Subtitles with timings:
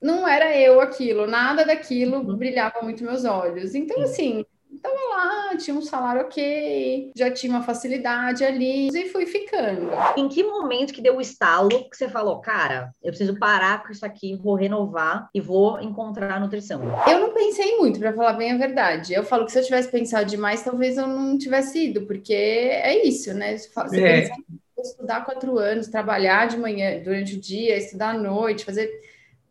[0.00, 2.36] não era eu aquilo, nada daquilo uhum.
[2.36, 3.74] brilhava muito meus olhos.
[3.74, 4.44] Então, assim,
[4.82, 9.90] tava lá, tinha um salário ok, já tinha uma facilidade ali e fui ficando.
[10.16, 13.92] Em que momento que deu o estalo que você falou, cara, eu preciso parar com
[13.92, 16.80] isso aqui, vou renovar e vou encontrar a nutrição?
[17.06, 19.12] Eu não pensei muito, para falar bem a verdade.
[19.12, 23.06] Eu falo que se eu tivesse pensado demais, talvez eu não tivesse ido, porque é
[23.06, 23.56] isso, né?
[23.56, 24.20] Você é.
[24.20, 24.34] pensa,
[24.82, 28.90] estudar quatro anos, trabalhar de manhã durante o dia, estudar à noite, fazer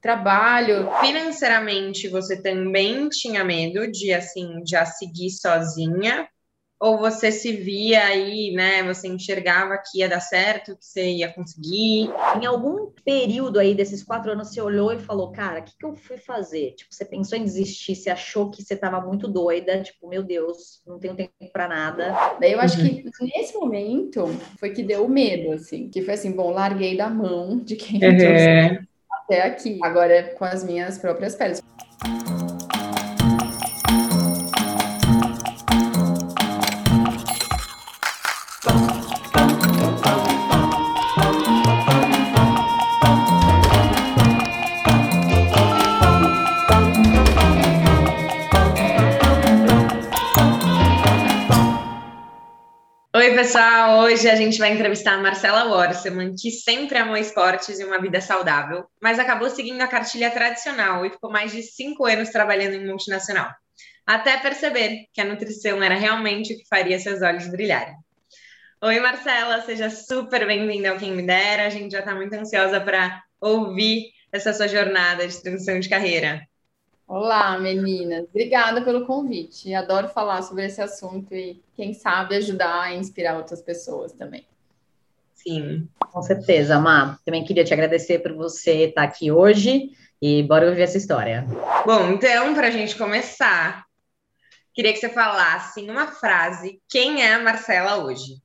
[0.02, 0.90] trabalho.
[1.02, 6.28] Financeiramente, você também tinha medo de assim já seguir sozinha?
[6.82, 8.82] Ou você se via aí, né?
[8.84, 12.10] Você enxergava que ia dar certo, que você ia conseguir?
[12.42, 15.86] Em algum período aí desses quatro anos, você olhou e falou, cara, o que, que
[15.86, 16.76] eu fui fazer?
[16.76, 20.82] Tipo, você pensou em desistir, você achou que você estava muito doida, tipo, meu Deus,
[20.88, 22.14] não tenho tempo para nada.
[22.40, 22.88] Daí eu acho uhum.
[22.88, 27.58] que nesse momento foi que deu medo, assim, que foi assim, bom, larguei da mão
[27.58, 28.89] de quem uhum
[29.30, 31.62] até aqui, agora com as minhas próprias peles.
[53.30, 54.00] Oi, pessoal!
[54.00, 58.20] Hoje a gente vai entrevistar a Marcela Worseman, que sempre amou esportes e uma vida
[58.20, 62.88] saudável, mas acabou seguindo a cartilha tradicional e ficou mais de cinco anos trabalhando em
[62.88, 63.52] multinacional,
[64.04, 67.94] até perceber que a nutrição era realmente o que faria seus olhos brilharem.
[68.82, 71.68] Oi, Marcela, seja super bem-vinda ao Quem Me Dera.
[71.68, 76.49] A gente já está muito ansiosa para ouvir essa sua jornada de transição de carreira.
[77.10, 78.26] Olá, meninas.
[78.30, 79.74] Obrigada pelo convite.
[79.74, 84.46] Adoro falar sobre esse assunto e, quem sabe, ajudar a inspirar outras pessoas também.
[85.34, 85.90] Sim.
[85.98, 87.18] Com certeza, Má.
[87.26, 89.90] Também queria te agradecer por você estar aqui hoje
[90.22, 91.48] e bora ouvir essa história.
[91.84, 93.86] Bom, então, para a gente começar,
[94.72, 98.40] queria que você falasse em uma frase quem é a Marcela hoje.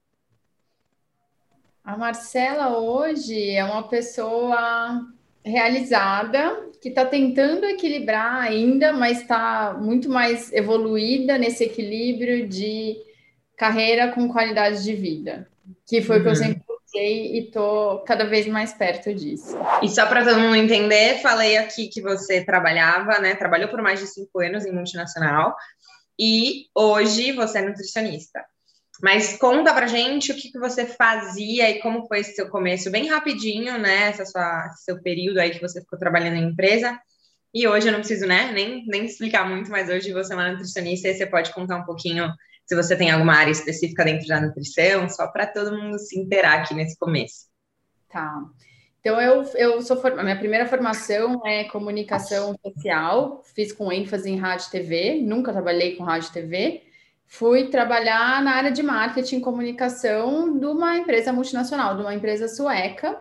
[1.85, 5.05] A Marcela hoje é uma pessoa
[5.45, 12.97] realizada, que está tentando equilibrar ainda, mas está muito mais evoluída nesse equilíbrio de
[13.57, 15.47] carreira com qualidade de vida,
[15.87, 16.37] que foi o que eu uhum.
[16.37, 19.57] sempre busquei e estou cada vez mais perto disso.
[19.83, 23.35] E só para todo mundo entender, falei aqui que você trabalhava, né?
[23.35, 25.55] Trabalhou por mais de cinco anos em multinacional
[26.19, 28.45] e hoje você é nutricionista.
[29.05, 32.91] Mas conta pra gente o que, que você fazia e como foi esse seu começo,
[32.91, 34.05] bem rapidinho, né?
[34.05, 36.99] Essa sua, seu período aí que você ficou trabalhando em empresa.
[37.53, 40.51] E hoje eu não preciso, né, nem, nem explicar muito, mas hoje você é uma
[40.51, 42.33] nutricionista e você pode contar um pouquinho
[42.65, 46.63] se você tem alguma área específica dentro da nutrição, só para todo mundo se inteirar
[46.63, 47.45] aqui nesse começo.
[48.09, 48.43] Tá.
[49.01, 54.39] Então, eu, eu sou a minha primeira formação é comunicação social, fiz com ênfase em
[54.39, 56.94] rádio e TV, nunca trabalhei com rádio e TV
[57.27, 62.49] fui trabalhar na área de marketing e comunicação de uma empresa multinacional, de uma empresa
[62.49, 63.19] sueca,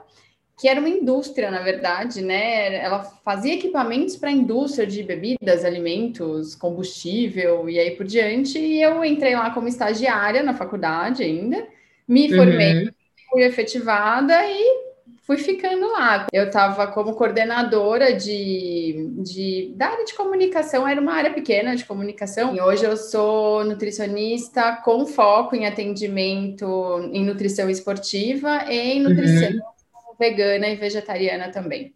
[0.60, 2.76] que era uma indústria, na verdade, né?
[2.76, 8.60] Ela fazia equipamentos para a indústria de bebidas, alimentos, combustível e aí por diante.
[8.60, 11.68] E eu entrei lá como estagiária na faculdade ainda,
[12.08, 12.92] me formei, uhum.
[13.32, 14.83] fui efetivada e
[15.24, 16.28] fui ficando lá.
[16.32, 21.86] Eu estava como coordenadora de, de, da área de comunicação, era uma área pequena de
[21.86, 29.02] comunicação, e hoje eu sou nutricionista com foco em atendimento em nutrição esportiva e em
[29.02, 30.16] nutrição uhum.
[30.20, 31.94] vegana e vegetariana também.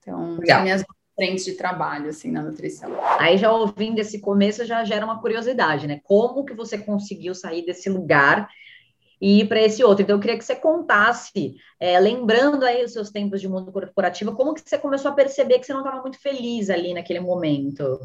[0.00, 2.90] Então, são minhas frentes de trabalho, assim, na nutrição.
[3.18, 6.00] Aí, já ouvindo esse começo, já gera uma curiosidade, né?
[6.02, 8.48] Como que você conseguiu sair desse lugar
[9.24, 10.02] e ir para esse outro.
[10.02, 14.34] Então, eu queria que você contasse, é, lembrando aí os seus tempos de mundo corporativo,
[14.34, 17.98] como que você começou a perceber que você não estava muito feliz ali naquele momento?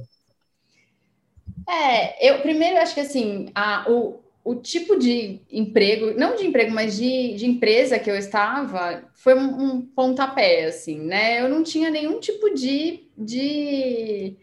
[1.67, 6.71] É, eu primeiro acho que assim, a, o, o tipo de emprego, não de emprego,
[6.71, 11.41] mas de, de empresa que eu estava, foi um, um pontapé, assim, né?
[11.41, 14.37] Eu não tinha nenhum tipo de, de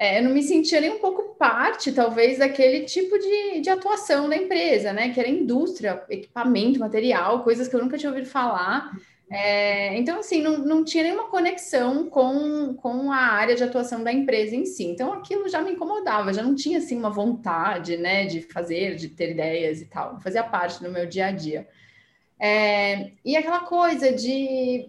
[0.00, 4.30] é, eu não me sentia nem um pouco parte, talvez, daquele tipo de, de atuação
[4.30, 5.10] da empresa, né?
[5.10, 8.90] Que era indústria, equipamento, material, coisas que eu nunca tinha ouvido falar.
[9.30, 14.10] É, então, assim, não, não tinha nenhuma conexão com, com a área de atuação da
[14.10, 14.84] empresa em si.
[14.84, 19.08] Então, aquilo já me incomodava, já não tinha, assim, uma vontade, né, de fazer, de
[19.08, 20.18] ter ideias e tal.
[20.22, 21.68] Fazia parte do meu dia a dia.
[22.38, 24.88] É, e aquela coisa de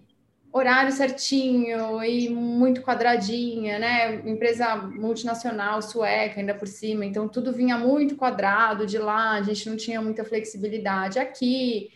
[0.52, 4.16] horário certinho e muito quadradinha, né?
[4.26, 9.70] Empresa multinacional, sueca, ainda por cima, então tudo vinha muito quadrado de lá, a gente
[9.70, 11.92] não tinha muita flexibilidade aqui.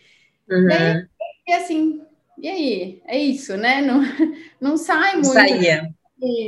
[0.48, 0.68] Uhum.
[0.70, 1.08] E,
[1.48, 2.00] e assim,
[2.38, 3.02] e aí?
[3.06, 3.80] É isso, né?
[3.80, 4.00] Não,
[4.60, 5.28] não sai muito.
[5.28, 5.94] Saía.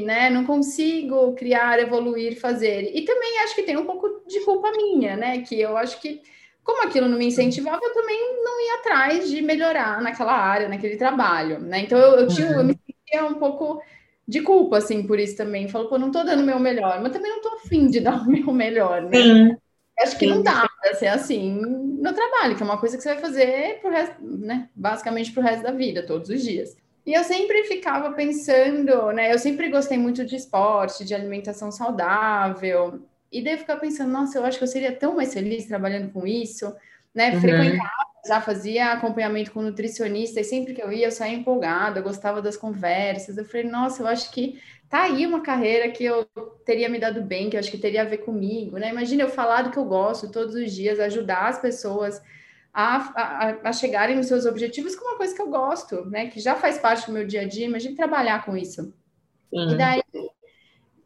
[0.04, 0.30] né?
[0.30, 2.90] Não consigo criar, evoluir, fazer.
[2.94, 5.40] E também acho que tem um pouco de culpa minha, né?
[5.40, 6.20] Que eu acho que,
[6.68, 10.98] como aquilo não me incentivava, eu também não ia atrás de melhorar naquela área, naquele
[10.98, 11.80] trabalho, né?
[11.80, 13.80] Então eu, eu tinha, eu me sentia um pouco
[14.26, 15.66] de culpa, assim, por isso também.
[15.66, 18.20] Falou, pô, não tô dando o meu melhor, mas também não tô afim de dar
[18.20, 19.16] o meu melhor, né?
[19.16, 19.56] Sim.
[19.98, 20.30] Acho que Sim.
[20.30, 23.80] não dá para ser assim no trabalho, que é uma coisa que você vai fazer
[23.80, 24.68] pro resto, né?
[24.74, 26.76] Basicamente pro resto da vida, todos os dias.
[27.06, 29.32] E eu sempre ficava pensando, né?
[29.32, 33.00] Eu sempre gostei muito de esporte, de alimentação saudável.
[33.30, 36.10] E daí eu ficava pensando, nossa, eu acho que eu seria tão mais feliz trabalhando
[36.12, 36.74] com isso,
[37.14, 37.32] né?
[37.34, 37.40] Uhum.
[37.40, 42.04] Frequentava, já fazia acompanhamento com nutricionista, e sempre que eu ia, eu saía empolgada, eu
[42.04, 43.36] gostava das conversas.
[43.36, 46.24] Eu falei, nossa, eu acho que tá aí uma carreira que eu
[46.64, 48.90] teria me dado bem, que eu acho que teria a ver comigo, né?
[48.90, 52.22] Imagina eu falar do que eu gosto todos os dias, ajudar as pessoas
[52.72, 56.28] a, a, a, chegarem nos seus objetivos com uma coisa que eu gosto, né?
[56.28, 58.92] Que já faz parte do meu dia a dia, imagine trabalhar com isso.
[59.50, 59.72] Sim.
[59.72, 60.02] E daí,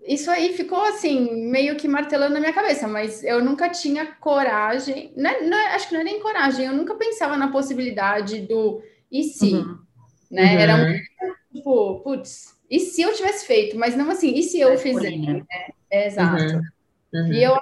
[0.07, 5.13] isso aí ficou assim, meio que martelando na minha cabeça, mas eu nunca tinha coragem,
[5.17, 8.41] não, é, não, é, acho que não é nem coragem, eu nunca pensava na possibilidade
[8.41, 9.79] do e se, uhum.
[10.31, 10.55] né?
[10.55, 10.61] Uhum.
[10.61, 11.01] Era um
[11.55, 15.17] tipo, putz, e se eu tivesse feito, mas não assim, e se eu é, fizer?
[15.17, 15.43] Né?
[15.91, 16.43] É, exato.
[16.43, 16.63] Uhum.
[17.15, 17.33] Uhum.
[17.33, 17.55] E eu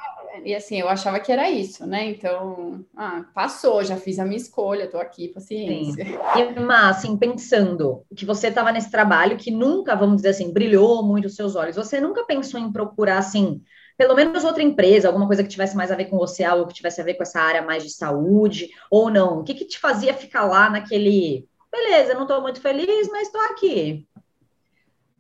[0.45, 2.11] e assim, eu achava que era isso, né?
[2.11, 6.05] Então, ah, passou, já fiz a minha escolha, tô aqui, paciência.
[6.05, 6.19] Sim.
[6.37, 11.03] E, mas, assim, pensando que você estava nesse trabalho que nunca, vamos dizer assim, brilhou
[11.03, 13.63] muito os seus olhos, você nunca pensou em procurar, assim,
[13.97, 16.75] pelo menos outra empresa, alguma coisa que tivesse mais a ver com você, algo que
[16.75, 19.41] tivesse a ver com essa área mais de saúde, ou não?
[19.41, 23.41] O que, que te fazia ficar lá naquele, beleza, não estou muito feliz, mas estou
[23.43, 24.09] aqui?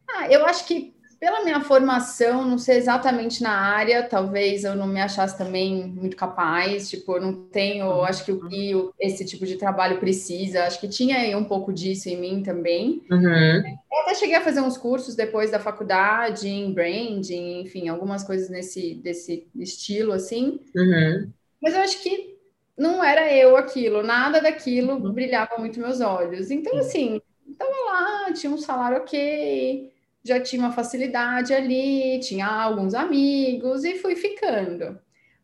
[0.09, 4.87] Ah, eu acho que pela minha formação, não sei exatamente na área, talvez eu não
[4.87, 8.05] me achasse também muito capaz, tipo, eu não tenho, uhum.
[8.05, 12.09] acho que o que esse tipo de trabalho precisa, acho que tinha um pouco disso
[12.09, 13.03] em mim também.
[13.11, 13.63] Uhum.
[13.93, 18.49] Eu até cheguei a fazer uns cursos depois da faculdade, em branding, enfim, algumas coisas
[18.49, 20.59] nesse desse estilo, assim.
[20.75, 21.31] Uhum.
[21.61, 22.35] Mas eu acho que
[22.79, 25.13] não era eu aquilo, nada daquilo uhum.
[25.13, 26.51] brilhava muito meus olhos.
[26.51, 27.21] Então, assim,
[27.59, 29.90] tava lá, tinha um salário ok,
[30.25, 34.99] já tinha uma facilidade ali, tinha alguns amigos e fui ficando.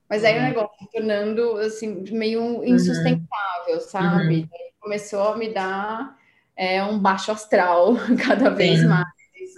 [0.08, 0.40] Mas aí uhum.
[0.40, 2.64] o negócio se tornando assim, meio uhum.
[2.64, 3.80] insustentável, uhum.
[3.80, 4.36] sabe?
[4.40, 4.48] Uhum.
[4.80, 6.16] Começou a me dar
[6.54, 7.94] é, um baixo astral
[8.26, 8.86] cada vez Sim.
[8.86, 9.06] mais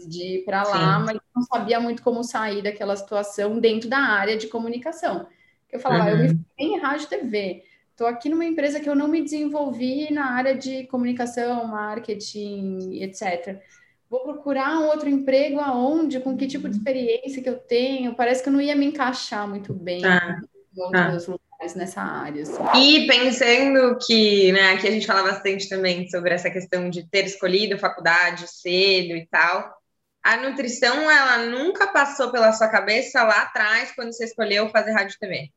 [0.08, 1.04] de ir para lá, Sim.
[1.06, 5.26] mas não sabia muito como sair daquela situação dentro da área de comunicação.
[5.70, 6.40] Eu falava, eu me uhum.
[6.56, 7.64] formei em rádio e TV.
[7.90, 13.60] Estou aqui numa empresa que eu não me desenvolvi na área de comunicação, marketing, etc
[14.08, 18.42] vou procurar um outro emprego aonde, com que tipo de experiência que eu tenho, parece
[18.42, 20.40] que eu não ia me encaixar muito bem ah,
[20.76, 21.32] em outros ah.
[21.32, 22.42] lugares nessa área.
[22.42, 22.62] Assim.
[22.76, 27.26] E pensando que, né, aqui a gente fala bastante também sobre essa questão de ter
[27.26, 29.78] escolhido faculdade cedo e tal,
[30.22, 35.14] a nutrição, ela nunca passou pela sua cabeça lá atrás, quando você escolheu fazer rádio
[35.14, 35.50] e TV?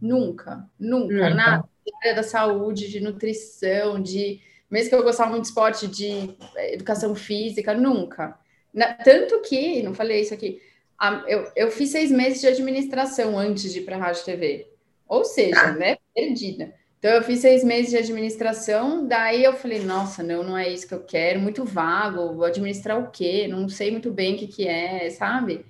[0.00, 1.30] Nunca, nunca, nunca.
[1.30, 1.68] nada.
[2.02, 6.74] Área da saúde, de nutrição, de mesmo que eu gostava muito de esporte, de eh,
[6.74, 8.38] educação física, nunca.
[8.72, 10.60] Na, tanto que, não falei isso aqui,
[10.98, 14.66] a, eu, eu fiz seis meses de administração antes de ir para a Rádio TV.
[15.06, 15.72] Ou seja, ah.
[15.72, 16.74] né, perdida.
[16.98, 20.86] Então, eu fiz seis meses de administração, daí eu falei, nossa, não, não é isso
[20.86, 23.46] que eu quero, muito vago, vou administrar o quê?
[23.48, 25.64] Não sei muito bem o que, que é, sabe?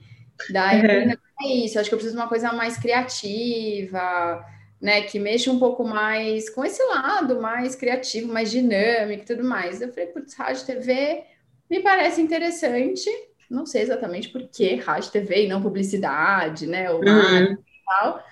[0.50, 0.84] Daí, uhum.
[0.84, 4.42] eu falei, não é isso, acho que eu preciso de uma coisa mais criativa,
[4.80, 9.44] né, que mexa um pouco mais com esse lado mais criativo, mais dinâmico e tudo
[9.44, 9.80] mais.
[9.80, 11.24] Eu falei, putz, rádio TV
[11.68, 13.10] me parece interessante.
[13.50, 17.56] Não sei exatamente por que rádio TV e não publicidade, né, ou uhum.
[17.86, 18.22] tal.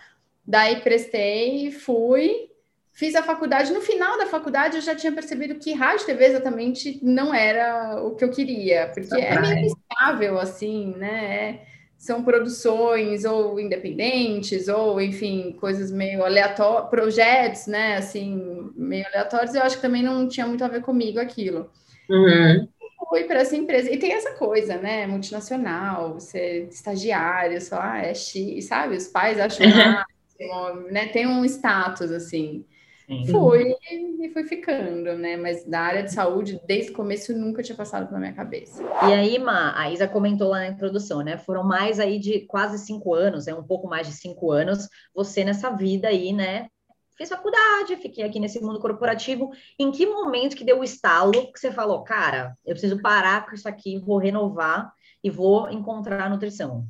[0.46, 2.48] Daí prestei, fui,
[2.92, 3.72] fiz a faculdade.
[3.72, 8.14] No final da faculdade eu já tinha percebido que rádio TV exatamente não era o
[8.14, 11.60] que eu queria, porque é meio estável assim, né?
[11.62, 19.54] É são produções ou independentes, ou enfim, coisas meio aleatórias, projetos, né, assim, meio aleatórios,
[19.54, 21.70] eu acho que também não tinha muito a ver comigo aquilo.
[22.08, 22.68] Uhum.
[23.08, 28.14] Fui para essa empresa, e tem essa coisa, né, multinacional, você estagiário, só, ah, é
[28.14, 32.64] X, sabe, os pais acham máximo, né, tem um status, assim.
[33.06, 33.24] Sim.
[33.26, 35.36] Fui e fui ficando, né?
[35.36, 38.82] Mas da área de saúde, desde o começo, nunca tinha passado pela minha cabeça.
[38.82, 41.38] E aí, Ma, a Isa comentou lá na introdução, né?
[41.38, 43.58] Foram mais aí de quase cinco anos, é né?
[43.58, 46.66] um pouco mais de cinco anos, você nessa vida aí, né?
[47.16, 49.50] Fiz faculdade, fiquei aqui nesse mundo corporativo.
[49.78, 53.54] Em que momento que deu o estalo que você falou, cara, eu preciso parar com
[53.54, 54.92] isso aqui, vou renovar
[55.24, 56.86] e vou encontrar a nutrição?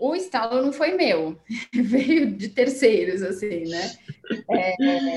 [0.00, 1.38] O estalo não foi meu,
[1.74, 3.92] veio de terceiros, assim, né?
[4.50, 4.74] É,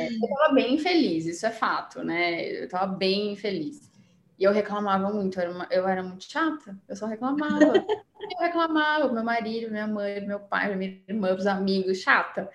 [0.07, 2.59] eu estava bem feliz, isso é fato, né?
[2.59, 3.89] Eu estava bem feliz.
[4.37, 7.85] E eu reclamava muito, eu era, uma, eu era muito chata, eu só reclamava.
[8.29, 12.49] eu reclamava, meu marido, minha mãe, meu pai, minha irmã, os amigos, chata.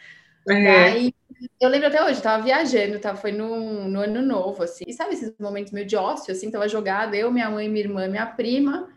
[0.46, 1.14] Daí,
[1.58, 3.14] eu lembro até hoje, tava viajando, tá?
[3.14, 4.84] foi no, no ano novo, assim.
[4.86, 8.06] E sabe esses momentos meio de ócio, assim, tava jogada, eu, minha mãe, minha irmã,
[8.06, 8.88] minha prima,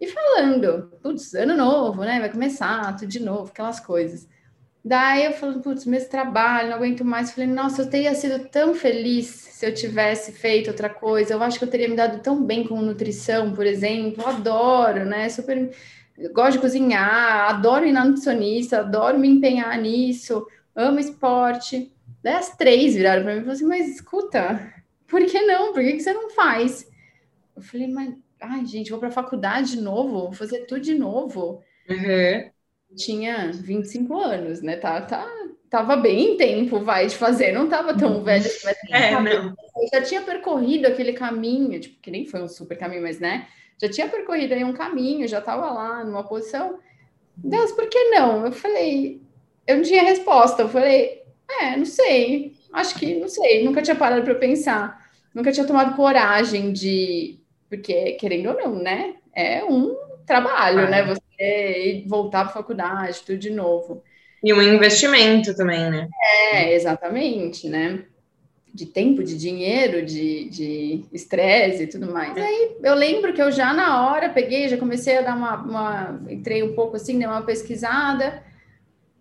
[0.00, 2.20] e falando, putz, ano novo, né?
[2.20, 4.28] Vai começar tudo de novo, aquelas coisas.
[4.84, 7.32] Daí eu falei, putz, meu trabalho, não aguento mais.
[7.32, 11.34] Falei, nossa, eu teria sido tão feliz se eu tivesse feito outra coisa.
[11.34, 14.22] Eu acho que eu teria me dado tão bem com nutrição, por exemplo.
[14.22, 15.28] Eu adoro, né?
[15.28, 15.70] Super.
[16.32, 21.92] Gosto de cozinhar, adoro ir na nutricionista, adoro me empenhar nisso, amo esporte.
[22.22, 24.72] Daí as três viraram para mim e falaram assim: Mas escuta,
[25.08, 25.72] por que não?
[25.72, 26.86] Por que, que você não faz?
[27.56, 30.94] Eu falei, mas, ai, gente, vou para a faculdade de novo, vou fazer tudo de
[30.94, 31.62] novo.
[31.88, 32.50] Uhum
[32.96, 34.76] tinha 25 anos, né?
[34.76, 35.26] Tá, tá,
[35.68, 38.24] tava bem em tempo, vai, de fazer, não tava tão uhum.
[38.24, 39.48] velho mas é, não.
[39.48, 43.46] eu já tinha percorrido aquele caminho, tipo, que nem foi um super caminho, mas né?
[43.80, 46.78] Já tinha percorrido aí um caminho, já tava lá numa posição.
[47.36, 48.46] Deus, por que não?
[48.46, 49.22] Eu falei,
[49.66, 51.22] eu não tinha resposta, eu falei,
[51.60, 55.94] é, não sei, acho que não sei, nunca tinha parado para pensar, nunca tinha tomado
[55.94, 57.37] coragem de,
[57.68, 59.14] porque querendo ou não, né?
[59.34, 59.96] É um
[60.26, 61.04] trabalho, ah, né?
[61.04, 64.02] Você e voltar para a faculdade, tudo de novo.
[64.42, 66.08] E um investimento também, né?
[66.52, 68.04] É, exatamente, né?
[68.72, 72.36] De tempo, de dinheiro, de estresse e tudo mais.
[72.36, 76.20] Aí eu lembro que eu já na hora peguei, já comecei a dar uma, uma
[76.30, 78.42] entrei um pouco assim, dei uma pesquisada.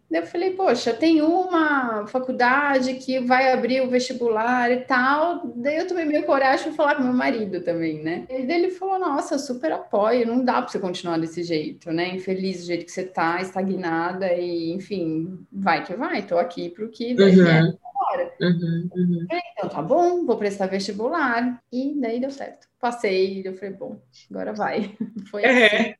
[0.09, 5.51] Daí eu falei, poxa, tem uma faculdade que vai abrir o vestibular e tal.
[5.55, 8.25] Daí eu tomei meio coragem para falar com meu marido também, né?
[8.29, 12.15] E daí ele falou, nossa, super apoio, não dá para você continuar desse jeito, né?
[12.15, 16.89] Infeliz do jeito que você tá, estagnada e, enfim, vai que vai, tô aqui pro
[16.89, 17.45] que uhum.
[17.45, 18.33] é agora.
[18.41, 19.27] Uhum, uhum.
[19.51, 21.61] Então tá bom, vou prestar vestibular.
[21.71, 22.67] E daí deu certo.
[22.79, 23.99] Passei, eu falei, bom,
[24.31, 24.95] agora vai.
[25.29, 25.95] Foi assim.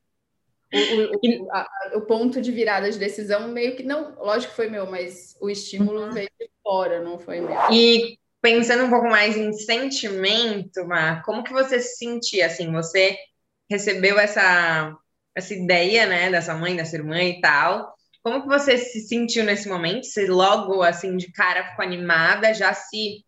[0.74, 4.70] O, o, a, o, ponto de virada de decisão meio que não, lógico que foi
[4.70, 6.12] meu, mas o estímulo uhum.
[6.12, 7.56] veio de fora, não foi meu.
[7.72, 12.72] E pensando um pouco mais em sentimento, Mar, como que você se sentia assim?
[12.74, 13.18] Você
[13.70, 14.94] recebeu essa
[15.38, 17.96] essa ideia, né, dessa mãe, dessa irmã e tal.
[18.24, 20.06] Como que você se sentiu nesse momento?
[20.06, 23.24] Você logo assim de cara ficou animada, já se,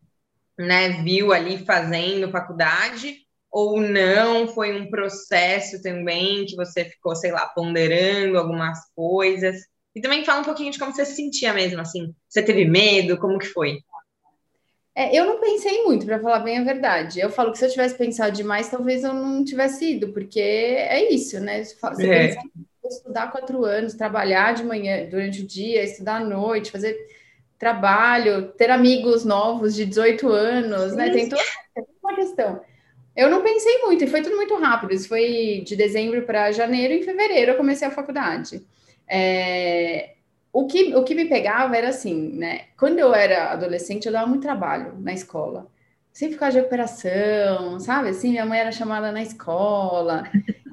[0.57, 3.15] né, viu ali fazendo faculdade?
[3.51, 4.47] Ou não?
[4.47, 9.55] Foi um processo também que você ficou, sei lá, ponderando algumas coisas?
[9.95, 12.13] E também fala um pouquinho de como você se sentia mesmo, assim.
[12.27, 13.17] Você teve medo?
[13.17, 13.79] Como que foi?
[14.95, 17.19] É, eu não pensei muito, para falar bem a verdade.
[17.19, 21.11] Eu falo que se eu tivesse pensado demais, talvez eu não tivesse ido, porque é
[21.11, 21.63] isso, né?
[21.63, 22.27] Você é.
[22.27, 22.39] pensa,
[22.85, 26.97] estudar quatro anos, trabalhar de manhã, durante o dia, estudar à noite, fazer
[27.57, 31.09] trabalho, ter amigos novos de 18 anos, né?
[31.11, 31.41] Tem toda
[32.03, 32.61] uma questão.
[33.19, 34.93] Eu não pensei muito, e foi tudo muito rápido.
[34.93, 38.65] Isso foi de dezembro para janeiro, e em fevereiro eu comecei a faculdade.
[39.05, 40.11] É,
[40.53, 42.61] o, que, o que me pegava era assim, né?
[42.77, 45.67] Quando eu era adolescente, eu dava muito trabalho na escola.
[46.13, 48.07] Sempre ficava de recuperação, sabe?
[48.07, 50.23] Assim, minha mãe era chamada na escola.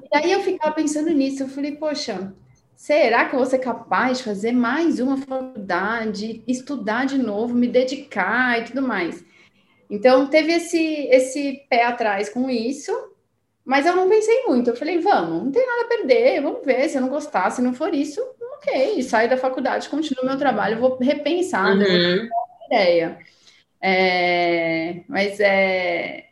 [0.09, 1.43] E aí eu ficava pensando nisso.
[1.43, 2.33] Eu falei, poxa,
[2.77, 7.67] será que eu vou ser capaz de fazer mais uma faculdade, estudar de novo, me
[7.67, 9.21] dedicar e tudo mais?
[9.89, 12.91] Então, teve esse, esse pé atrás com isso,
[13.65, 14.69] mas eu não pensei muito.
[14.69, 16.87] Eu falei, vamos, não tem nada a perder, vamos ver.
[16.89, 18.21] Se eu não gostar, se não for isso,
[18.57, 22.15] ok, saio da faculdade, continuo meu trabalho, vou repensar, né, uhum.
[22.15, 22.29] né,
[22.67, 23.19] ideia.
[23.81, 26.25] É, mas é,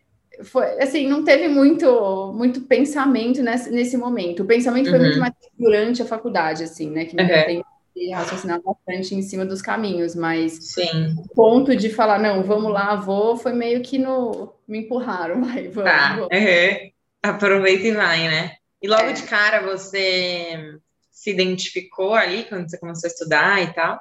[0.43, 4.43] foi assim, não teve muito, muito pensamento nesse, nesse momento.
[4.43, 5.21] O pensamento foi muito uhum.
[5.21, 7.05] mais durante a faculdade, assim, né?
[7.05, 7.63] Que me uhum
[7.95, 11.15] e raciocinar bastante em cima dos caminhos, mas Sim.
[11.17, 14.53] o ponto de falar, não, vamos lá, vou, foi meio que no.
[14.67, 15.89] Me empurraram, vai, vamos.
[15.89, 16.91] Tá, uhum.
[17.23, 18.55] aproveita e vai, né?
[18.81, 19.13] E logo é.
[19.13, 20.77] de cara você
[21.09, 23.99] se identificou ali quando você começou a estudar e tal?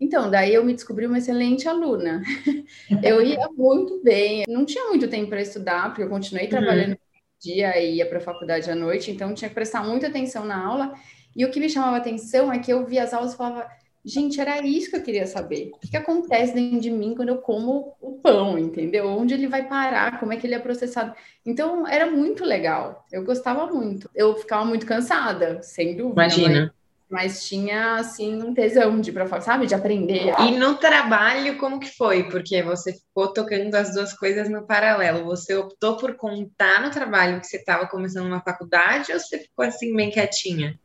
[0.00, 2.22] Então, daí eu me descobri uma excelente aluna.
[3.02, 6.50] eu ia muito bem, não tinha muito tempo para estudar, porque eu continuei uhum.
[6.50, 6.96] trabalhando uhum.
[7.40, 10.64] dia e ia para a faculdade à noite, então tinha que prestar muita atenção na
[10.64, 10.94] aula.
[11.38, 13.70] E o que me chamava atenção é que eu via as aulas e falava,
[14.04, 15.70] gente, era isso que eu queria saber.
[15.72, 19.06] O que, que acontece dentro de mim quando eu como o pão, entendeu?
[19.06, 21.14] Onde ele vai parar, como é que ele é processado.
[21.46, 23.06] Então, era muito legal.
[23.12, 24.10] Eu gostava muito.
[24.16, 26.24] Eu ficava muito cansada, sem dúvida.
[26.24, 26.74] Imagina.
[27.08, 30.34] Mas, mas tinha, assim, um tesão de, sabe, de aprender.
[30.40, 32.24] E no trabalho, como que foi?
[32.24, 35.24] Porque você ficou tocando as duas coisas no paralelo.
[35.26, 39.64] Você optou por contar no trabalho que você estava começando uma faculdade ou você ficou,
[39.64, 40.76] assim, bem quietinha?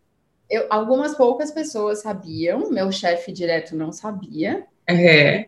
[0.49, 4.65] Eu, algumas poucas pessoas sabiam, meu chefe direto não sabia.
[4.87, 5.47] É.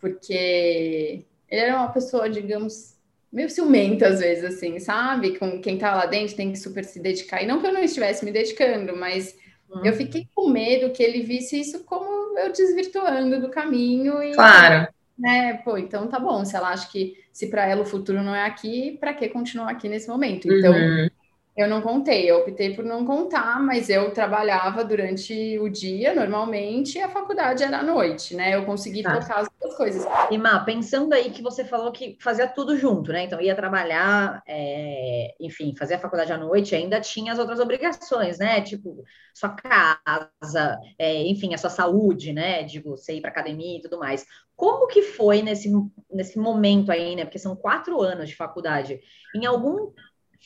[0.00, 2.96] Porque ele era uma pessoa, digamos,
[3.32, 5.38] meio ciumenta às vezes, assim, sabe?
[5.38, 7.42] Com quem tá lá dentro tem que super se dedicar.
[7.42, 9.36] E não que eu não estivesse me dedicando, mas
[9.70, 9.82] hum.
[9.84, 14.22] eu fiquei com medo que ele visse isso como eu desvirtuando do caminho.
[14.22, 14.88] E, claro.
[15.18, 16.44] Né, pô, então tá bom.
[16.44, 19.70] Se ela acha que se para ela o futuro não é aqui, para que continuar
[19.70, 20.50] aqui nesse momento?
[20.50, 21.08] Então, uhum.
[21.56, 26.98] Eu não contei, eu optei por não contar, mas eu trabalhava durante o dia normalmente
[26.98, 28.54] e a faculdade era à noite, né?
[28.54, 29.18] Eu consegui tá.
[29.18, 30.04] tocar as duas coisas.
[30.30, 33.24] E Má, pensando aí que você falou que fazia tudo junto, né?
[33.24, 35.34] Então ia trabalhar, é...
[35.40, 38.60] enfim, fazia a faculdade à noite, ainda tinha as outras obrigações, né?
[38.60, 41.22] Tipo, sua casa, é...
[41.22, 42.64] enfim, a sua saúde, né?
[42.64, 44.26] De você ir para academia e tudo mais.
[44.54, 45.72] Como que foi nesse,
[46.10, 47.24] nesse momento aí, né?
[47.24, 49.00] Porque são quatro anos de faculdade.
[49.34, 49.90] Em algum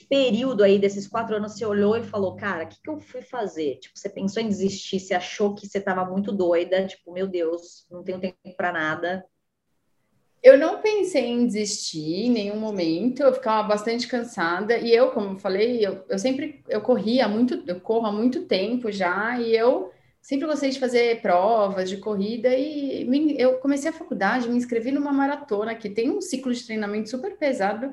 [0.06, 3.22] período aí desses quatro anos você olhou e falou, cara, o que, que eu fui
[3.22, 3.78] fazer?
[3.80, 7.86] Tipo, você pensou em desistir, você achou que você estava muito doida, tipo, meu Deus,
[7.90, 9.24] não tenho tempo para nada.
[10.42, 15.34] Eu não pensei em desistir em nenhum momento, eu ficava bastante cansada, e eu, como
[15.34, 19.54] eu falei, eu, eu sempre, eu corria muito, eu corro há muito tempo já, e
[19.54, 19.92] eu
[20.22, 24.90] sempre gostei de fazer provas de corrida, e me, eu comecei a faculdade, me inscrevi
[24.90, 27.92] numa maratona, que tem um ciclo de treinamento super pesado,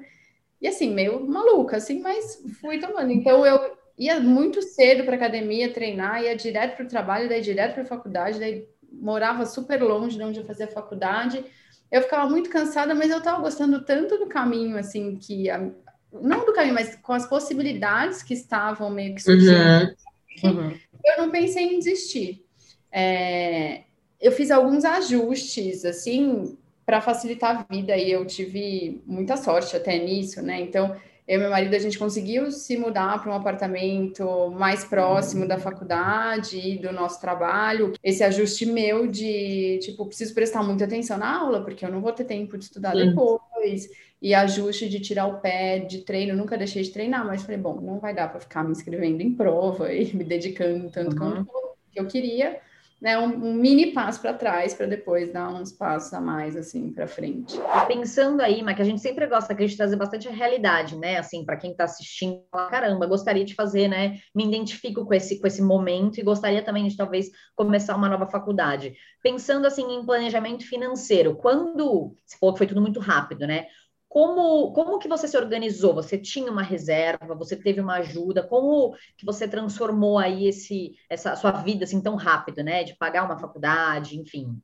[0.62, 3.12] e assim, meio maluca, assim, mas fui tomando.
[3.12, 7.74] Então eu ia muito cedo para academia treinar, ia direto para o trabalho, daí direto
[7.74, 11.44] para a faculdade, daí morava super longe de onde eu fazia faculdade.
[11.92, 15.70] Eu ficava muito cansada, mas eu estava gostando tanto do caminho, assim, que a,
[16.12, 19.96] não do caminho, mas com as possibilidades que estavam meio que surgindo.
[20.44, 20.50] Uhum.
[20.50, 20.78] Uhum.
[21.06, 22.46] Eu não pensei em desistir.
[22.92, 23.84] É,
[24.20, 30.00] eu fiz alguns ajustes, assim, para facilitar a vida e eu tive muita sorte até
[30.00, 30.62] nisso, né?
[30.62, 30.96] Então,
[31.27, 35.58] eu e meu marido a gente conseguiu se mudar para um apartamento mais próximo da
[35.58, 37.91] faculdade e do nosso trabalho.
[38.01, 42.13] Esse ajuste meu de, tipo, preciso prestar muita atenção na aula, porque eu não vou
[42.13, 43.10] ter tempo de estudar Sim.
[43.10, 43.89] depois.
[44.22, 47.82] E ajuste de tirar o pé de treino, nunca deixei de treinar, mas falei, bom,
[47.82, 51.44] não vai dar para ficar me inscrevendo em prova e me dedicando tanto uhum.
[51.44, 51.50] quanto
[51.94, 52.62] eu queria
[53.01, 56.92] né, um, um mini passo para trás para depois dar uns passos a mais assim
[56.92, 57.55] para frente.
[57.88, 61.18] Pensando aí, mas que a gente sempre gosta aqui de trazer bastante a realidade, né?
[61.18, 64.18] Assim, para quem está assistindo, caramba, gostaria de fazer, né?
[64.33, 68.25] Me identifico com esse com esse momento e gostaria também de talvez começar uma nova
[68.27, 68.96] faculdade.
[69.22, 73.68] Pensando assim em planejamento financeiro, quando se falou que foi tudo muito rápido, né?
[74.09, 75.93] Como, como que você se organizou?
[75.93, 77.35] Você tinha uma reserva?
[77.35, 78.41] Você teve uma ajuda?
[78.41, 82.83] Como que você transformou aí esse, essa sua vida assim tão rápido, né?
[82.83, 84.57] De pagar uma faculdade, enfim.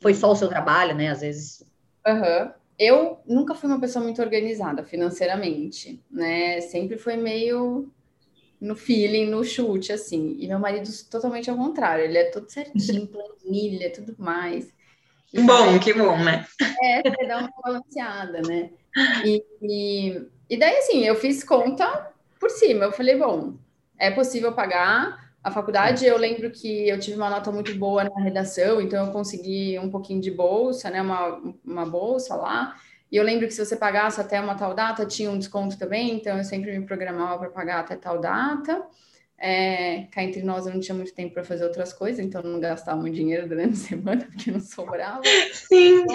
[0.00, 1.08] Foi só o seu trabalho, né?
[1.08, 1.66] Às vezes.
[2.06, 2.52] Uhum.
[2.78, 6.60] Eu nunca fui uma pessoa muito organizada financeiramente, né?
[6.60, 7.90] Sempre foi meio
[8.60, 10.36] no feeling, no chute, assim.
[10.38, 13.08] E meu marido totalmente ao contrário, ele é todo certinho,
[13.42, 14.72] planilha, tudo mais.
[15.34, 16.46] Bom, que bom, né?
[16.82, 18.70] É, você dá uma balanceada, né?
[19.24, 22.84] E, e, e daí, assim, eu fiz conta por cima.
[22.84, 23.54] Eu falei, bom,
[23.98, 26.04] é possível pagar a faculdade.
[26.04, 29.90] Eu lembro que eu tive uma nota muito boa na redação, então eu consegui um
[29.90, 31.00] pouquinho de bolsa, né?
[31.00, 32.76] Uma, uma bolsa lá.
[33.10, 36.14] E eu lembro que se você pagasse até uma tal data, tinha um desconto também,
[36.14, 38.86] então eu sempre me programava para pagar até tal data.
[39.44, 42.60] É, cá entre nós eu não tinha muito tempo para fazer outras coisas, então não
[42.60, 45.22] gastava muito dinheiro durante a semana, porque não sobrava.
[45.52, 46.06] Sim.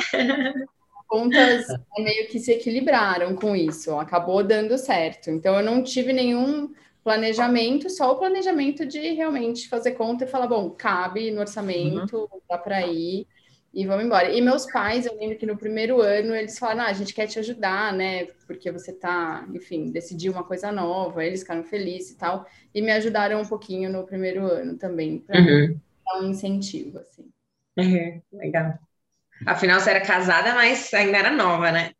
[1.07, 1.65] contas
[1.97, 5.29] meio que se equilibraram com isso, acabou dando certo.
[5.29, 10.47] Então eu não tive nenhum planejamento, só o planejamento de realmente fazer conta e falar,
[10.47, 12.41] bom, cabe no orçamento, uhum.
[12.49, 13.25] dá para ir
[13.77, 14.31] e vamos embora.
[14.31, 17.27] E meus pais, eu lembro que no primeiro ano eles falaram, ah, a gente quer
[17.27, 18.25] te ajudar, né?
[18.47, 22.91] Porque você tá, enfim, decidiu uma coisa nova, eles ficaram felizes e tal, e me
[22.91, 25.79] ajudaram um pouquinho no primeiro ano também, para uhum.
[26.03, 27.29] dar um incentivo, assim.
[27.77, 28.19] Uhum.
[28.33, 28.79] Legal.
[29.45, 31.91] Afinal, você era casada, mas ainda era nova, né?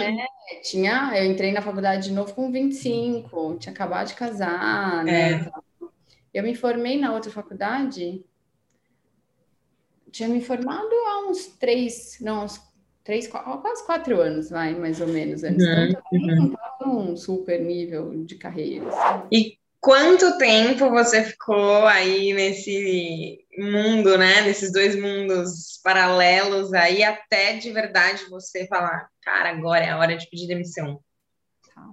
[0.00, 5.32] É, tinha, eu entrei na faculdade de novo com 25, tinha acabado de casar, né?
[5.34, 5.50] É.
[6.32, 8.24] Eu me formei na outra faculdade,
[10.16, 12.58] tinha me formado há uns três, não, uns
[13.04, 15.64] três, quase quatro anos, vai, mais ou menos, antes.
[15.64, 16.36] Uhum, então, também uhum.
[16.36, 18.88] não estava num super nível de carreira.
[18.88, 19.28] Assim.
[19.30, 24.40] E quanto tempo você ficou aí nesse mundo, né?
[24.40, 30.16] Nesses dois mundos paralelos aí, até de verdade você falar, cara, agora é a hora
[30.16, 30.98] de pedir demissão.
[31.74, 31.90] Tá.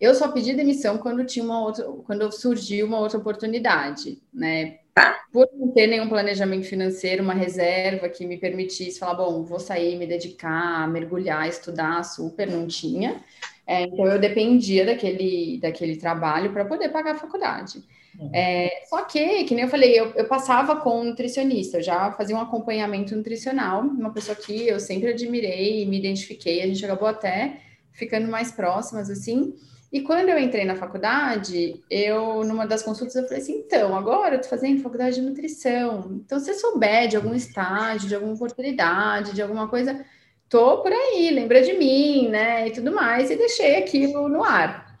[0.00, 4.79] Eu só pedi demissão quando tinha uma outra, quando surgiu uma outra oportunidade, né?
[4.94, 5.20] Tá.
[5.32, 9.96] Por não ter nenhum planejamento financeiro, uma reserva que me permitisse falar, bom, vou sair,
[9.96, 13.22] me dedicar, mergulhar, estudar, super, não tinha.
[13.66, 17.82] É, então eu dependia daquele, daquele trabalho para poder pagar a faculdade.
[18.18, 18.30] Uhum.
[18.34, 22.10] É, só que, que nem eu falei, eu, eu passava com um nutricionista, eu já
[22.12, 26.84] fazia um acompanhamento nutricional, uma pessoa que eu sempre admirei e me identifiquei, a gente
[26.84, 27.60] acabou até
[27.92, 29.54] ficando mais próximas, assim.
[29.92, 34.36] E quando eu entrei na faculdade, eu, numa das consultas, eu falei assim, então, agora
[34.36, 39.34] eu tô fazendo faculdade de nutrição, então se souber de algum estágio, de alguma oportunidade,
[39.34, 40.04] de alguma coisa,
[40.48, 44.96] tô por aí, lembra de mim, né, e tudo mais, e deixei aquilo no ar.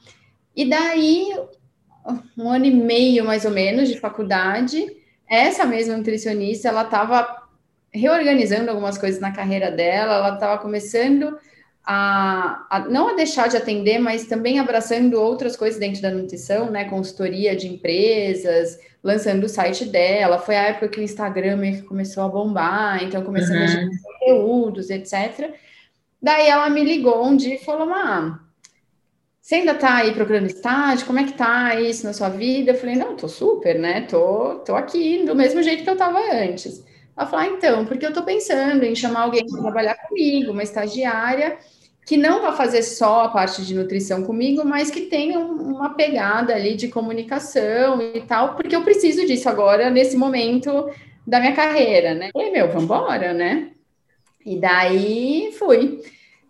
[0.56, 1.36] E daí,
[2.36, 4.84] um ano e meio, mais ou menos, de faculdade,
[5.28, 7.48] essa mesma nutricionista, ela estava
[7.92, 11.38] reorganizando algumas coisas na carreira dela, ela estava começando
[11.84, 16.70] a, a, não a deixar de atender, mas também abraçando outras coisas dentro da nutrição,
[16.70, 16.84] né?
[16.84, 20.38] Consultoria de empresas, lançando o site dela.
[20.38, 23.64] Foi a época que o Instagram meio que começou a bombar, então começando uhum.
[23.64, 25.52] a gerar conteúdos, etc.
[26.22, 28.40] Daí ela me ligou um dia e falou: Má,
[29.50, 31.04] você ainda tá aí procurando estágio?
[31.04, 32.70] Como é que tá isso na sua vida?
[32.70, 34.02] Eu falei, não, tô super, né?
[34.02, 36.84] Tô, tô aqui do mesmo jeito que eu tava antes.
[37.20, 40.62] Ela falou, ah, então, porque eu tô pensando em chamar alguém para trabalhar comigo, uma
[40.62, 41.58] estagiária,
[42.06, 46.54] que não vai fazer só a parte de nutrição comigo, mas que tenha uma pegada
[46.54, 50.88] ali de comunicação e tal, porque eu preciso disso agora, nesse momento
[51.26, 52.30] da minha carreira, né?
[52.34, 53.72] E meu, vamos embora, né?
[54.44, 56.00] E daí fui.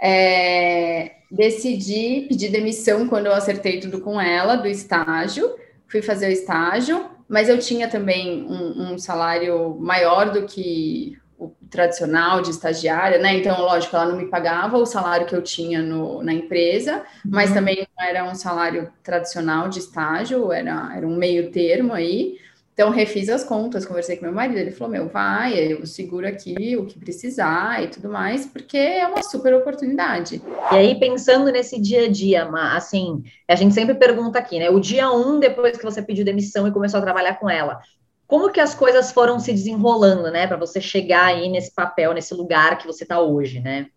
[0.00, 5.52] É, decidi pedir demissão quando eu acertei tudo com ela do estágio,
[5.88, 11.54] fui fazer o estágio, mas eu tinha também um, um salário maior do que o
[11.70, 13.36] tradicional de estagiária, né?
[13.38, 17.50] Então, lógico, ela não me pagava o salário que eu tinha no, na empresa, mas
[17.50, 17.54] uhum.
[17.54, 22.36] também não era um salário tradicional de estágio, era, era um meio termo aí.
[22.80, 26.78] Então, refiz as contas, conversei com meu marido, ele falou, meu, vai, eu seguro aqui
[26.78, 30.40] o que precisar e tudo mais, porque é uma super oportunidade.
[30.72, 34.80] E aí, pensando nesse dia a dia, assim, a gente sempre pergunta aqui, né, o
[34.80, 37.82] dia um, depois que você pediu demissão e começou a trabalhar com ela,
[38.26, 42.32] como que as coisas foram se desenrolando, né, para você chegar aí nesse papel, nesse
[42.32, 43.88] lugar que você está hoje, né?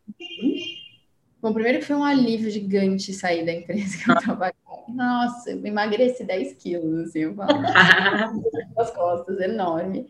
[1.43, 4.56] Bom, primeiro que foi um alívio gigante sair da empresa que eu trabalhava.
[4.88, 7.51] Nossa, eu emagreci 10 quilos, assim, eu falo.
[8.79, 10.08] as costas, enorme.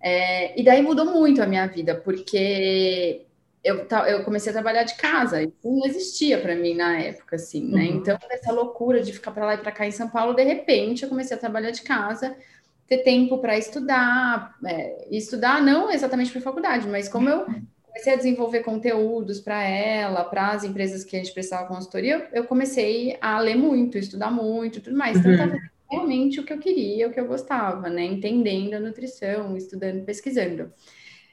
[0.00, 3.26] É, e daí mudou muito a minha vida, porque
[3.62, 7.70] eu, eu comecei a trabalhar de casa, isso não existia para mim na época, assim,
[7.70, 7.82] né?
[7.82, 7.96] Uhum.
[7.96, 11.02] Então, essa loucura de ficar para lá e para cá em São Paulo, de repente,
[11.02, 12.34] eu comecei a trabalhar de casa
[12.86, 17.46] ter tempo para estudar, é, estudar não exatamente para faculdade, mas como eu
[17.92, 22.44] comecei a desenvolver conteúdos para ela, para as empresas que a gente precisava consultoria, eu
[22.44, 25.18] comecei a ler muito, estudar muito, tudo mais.
[25.18, 25.58] Então, estava
[25.90, 28.02] realmente o que eu queria, o que eu gostava, né?
[28.04, 30.72] Entendendo a nutrição, estudando, pesquisando.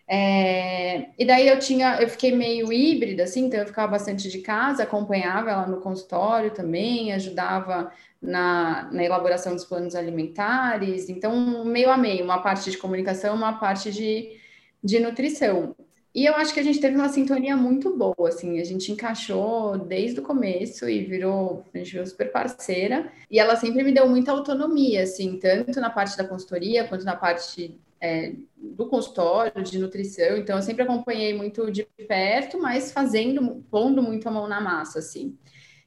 [0.05, 4.39] É, e daí eu tinha, eu fiquei meio híbrida, assim, então eu ficava bastante de
[4.39, 11.91] casa, acompanhava ela no consultório também, ajudava na, na, elaboração dos planos alimentares, então meio
[11.91, 14.35] a meio, uma parte de comunicação, uma parte de,
[14.83, 15.75] de nutrição.
[16.13, 19.77] E eu acho que a gente teve uma sintonia muito boa, assim, a gente encaixou
[19.77, 24.09] desde o começo e virou, a gente virou super parceira, e ela sempre me deu
[24.09, 29.77] muita autonomia, assim, tanto na parte da consultoria quanto na parte é, do consultório, de
[29.77, 34.59] nutrição, então eu sempre acompanhei muito de perto, mas fazendo, pondo muito a mão na
[34.59, 35.37] massa, assim.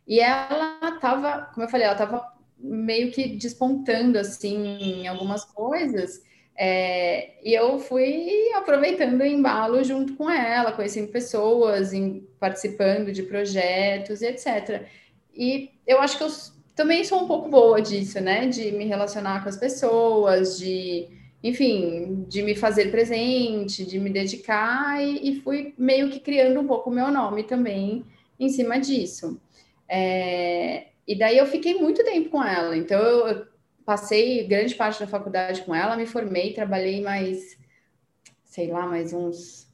[0.06, 4.56] E ela estava, como eu falei, ela estava meio que despontando assim
[5.02, 6.22] em algumas coisas.
[6.56, 13.22] É, e eu fui aproveitando o embalo junto com ela, conhecendo pessoas, em, participando de
[13.22, 14.86] projetos e etc.
[15.34, 16.30] E eu acho que eu
[16.74, 18.46] também sou um pouco boa disso, né?
[18.46, 21.08] De me relacionar com as pessoas, de,
[21.42, 26.66] enfim, de me fazer presente, de me dedicar, e, e fui meio que criando um
[26.66, 28.04] pouco o meu nome também
[28.38, 29.40] em cima disso.
[29.88, 32.76] É, e daí eu fiquei muito tempo com ela.
[32.76, 33.51] Então eu
[33.84, 37.58] passei grande parte da faculdade com ela, me formei, trabalhei mais,
[38.44, 39.70] sei lá, mais uns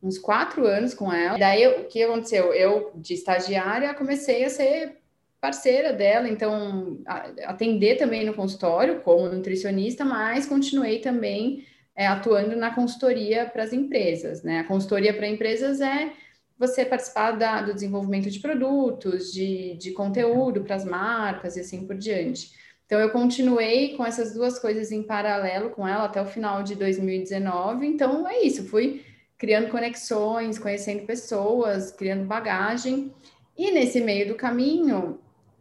[0.00, 1.36] uns quatro anos com ela.
[1.36, 2.52] E daí o que aconteceu?
[2.54, 4.98] Eu de estagiária comecei a ser
[5.40, 6.98] parceira dela, então
[7.44, 13.72] atender também no consultório como nutricionista, mas continuei também é, atuando na consultoria para as
[13.72, 14.60] empresas, né?
[14.60, 16.12] A consultoria para empresas é
[16.58, 21.86] você participar da, do desenvolvimento de produtos, de, de conteúdo para as marcas e assim
[21.86, 22.50] por diante.
[22.88, 26.74] Então, eu continuei com essas duas coisas em paralelo com ela até o final de
[26.74, 27.86] 2019.
[27.86, 29.04] Então, é isso, fui
[29.36, 33.12] criando conexões, conhecendo pessoas, criando bagagem.
[33.58, 35.20] E nesse meio do caminho,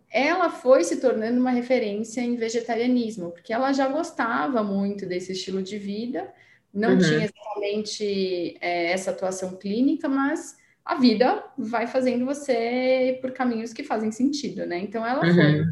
[0.09, 5.61] ela foi se tornando uma referência em vegetarianismo, porque ela já gostava muito desse estilo
[5.61, 6.33] de vida,
[6.73, 6.97] não uhum.
[6.97, 13.83] tinha exatamente é, essa atuação clínica, mas a vida vai fazendo você por caminhos que
[13.83, 14.79] fazem sentido, né?
[14.79, 15.35] Então ela uhum.
[15.35, 15.65] foi.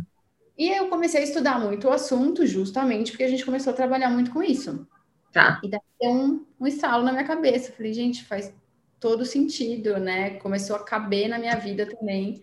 [0.57, 4.09] E eu comecei a estudar muito o assunto, justamente porque a gente começou a trabalhar
[4.09, 4.87] muito com isso.
[5.31, 5.59] Tá.
[5.61, 7.73] E daí deu um, um estalo na minha cabeça.
[7.73, 8.53] falei, gente, faz
[8.99, 10.31] todo sentido, né?
[10.39, 12.41] Começou a caber na minha vida também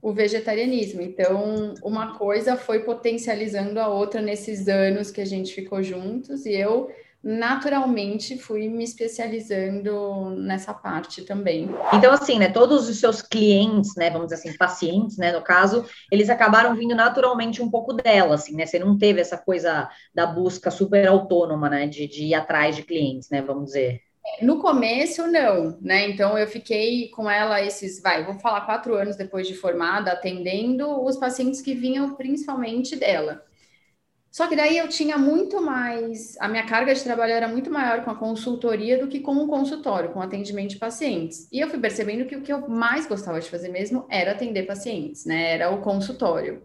[0.00, 1.02] o vegetarianismo.
[1.02, 6.52] Então, uma coisa foi potencializando a outra nesses anos que a gente ficou juntos e
[6.52, 6.90] eu
[7.22, 11.68] naturalmente fui me especializando nessa parte também.
[11.92, 15.84] Então, assim, né, todos os seus clientes, né, vamos dizer assim, pacientes, né, no caso,
[16.10, 20.26] eles acabaram vindo naturalmente um pouco dela, assim, né, você não teve essa coisa da
[20.26, 24.00] busca super autônoma, né, de, de ir atrás de clientes, né, vamos dizer.
[24.42, 26.10] No começo, não, né?
[26.10, 31.02] Então eu fiquei com ela esses, vai, vou falar quatro anos depois de formada, atendendo
[31.02, 33.42] os pacientes que vinham principalmente dela.
[34.30, 38.04] Só que daí eu tinha muito mais, a minha carga de trabalho era muito maior
[38.04, 41.48] com a consultoria do que com o consultório, com atendimento de pacientes.
[41.50, 44.66] E eu fui percebendo que o que eu mais gostava de fazer mesmo era atender
[44.66, 45.54] pacientes, né?
[45.54, 46.62] Era o consultório.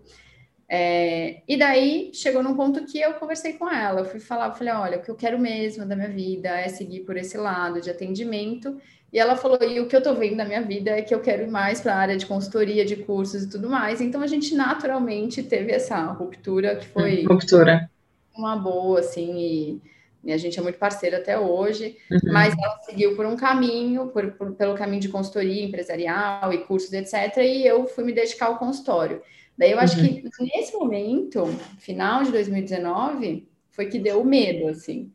[0.69, 4.56] É, e daí chegou num ponto que eu conversei com ela, eu fui falar, eu
[4.56, 7.82] falei, olha, o que eu quero mesmo da minha vida é seguir por esse lado
[7.82, 8.80] de atendimento.
[9.13, 11.21] E ela falou: e o que eu tô vendo na minha vida é que eu
[11.21, 14.02] quero ir mais para a área de consultoria, de cursos e tudo mais.
[14.02, 17.91] Então a gente naturalmente teve essa ruptura que foi ruptura.
[18.36, 19.82] uma boa, assim, e,
[20.23, 21.95] e a gente é muito parceiro até hoje.
[22.10, 22.34] Uhum.
[22.34, 26.91] Mas ela seguiu por um caminho, por, por, pelo caminho de consultoria empresarial e cursos,
[26.91, 27.38] etc.
[27.38, 29.21] E eu fui me dedicar ao consultório.
[29.57, 30.05] Daí eu acho uhum.
[30.05, 31.45] que nesse momento,
[31.77, 35.11] final de 2019, foi que deu o medo, assim.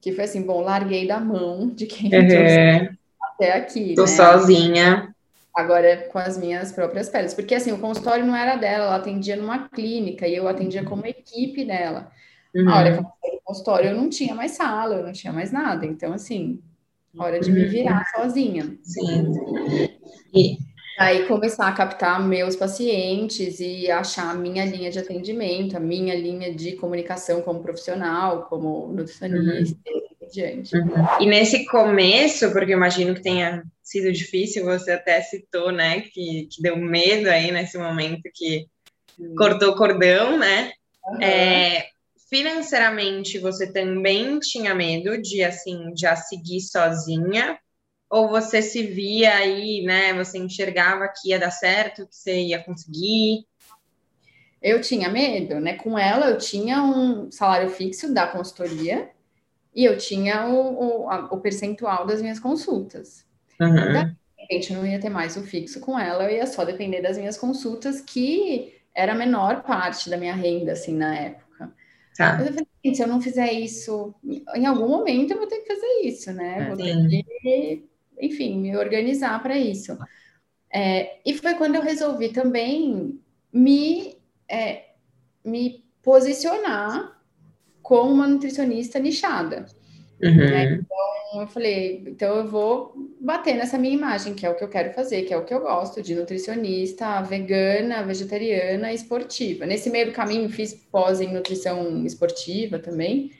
[0.00, 2.96] Que foi assim, bom, larguei da mão de quem uhum
[3.34, 3.94] até aqui.
[3.94, 4.08] Tô né?
[4.08, 5.14] sozinha.
[5.54, 7.34] Agora com as minhas próprias peles.
[7.34, 11.06] Porque assim, o consultório não era dela, ela atendia numa clínica e eu atendia como
[11.06, 12.10] equipe dela.
[12.54, 12.68] Uhum.
[12.68, 15.32] A hora que eu saí do consultório, eu não tinha mais sala, eu não tinha
[15.32, 15.86] mais nada.
[15.86, 16.60] Então, assim,
[17.16, 18.22] hora de me virar uhum.
[18.22, 18.78] sozinha.
[18.82, 19.32] Sim.
[20.34, 20.56] E
[20.98, 26.14] aí começar a captar meus pacientes e achar a minha linha de atendimento, a minha
[26.14, 30.76] linha de comunicação como profissional, como nutricionista, uhum diante.
[30.76, 30.92] Uhum.
[31.20, 36.62] E nesse começo, porque imagino que tenha sido difícil, você até citou, né, que, que
[36.62, 38.66] deu medo aí nesse momento que
[39.18, 39.34] uhum.
[39.36, 40.72] cortou o cordão, né?
[41.20, 41.86] É,
[42.30, 47.58] financeiramente, você também tinha medo de, assim, já seguir sozinha?
[48.10, 52.62] Ou você se via aí, né, você enxergava que ia dar certo, que você ia
[52.62, 53.46] conseguir?
[54.62, 55.74] Eu tinha medo, né?
[55.74, 59.10] Com ela, eu tinha um salário fixo da consultoria,
[59.74, 63.26] e eu tinha o, o, a, o percentual das minhas consultas.
[63.60, 63.92] Uhum.
[63.92, 67.02] de repente, eu não ia ter mais o fixo com ela, eu ia só depender
[67.02, 71.72] das minhas consultas, que era a menor parte da minha renda, assim, na época.
[72.16, 72.38] Tá.
[72.40, 74.14] Eu falei, se eu não fizer isso,
[74.54, 76.68] em algum momento eu vou ter que fazer isso, né?
[76.68, 77.88] Vou ter que,
[78.20, 79.96] enfim, me organizar para isso.
[80.72, 83.20] É, e foi quando eu resolvi também
[83.52, 84.16] me,
[84.48, 84.86] é,
[85.44, 87.20] me posicionar
[87.80, 89.66] com uma nutricionista nichada.
[90.22, 90.36] Uhum.
[90.36, 90.74] Né?
[90.74, 94.68] Então, eu falei, então eu vou bater nessa minha imagem, que é o que eu
[94.68, 99.66] quero fazer, que é o que eu gosto, de nutricionista vegana, vegetariana, esportiva.
[99.66, 103.32] Nesse meio do caminho, fiz pós em nutrição esportiva também.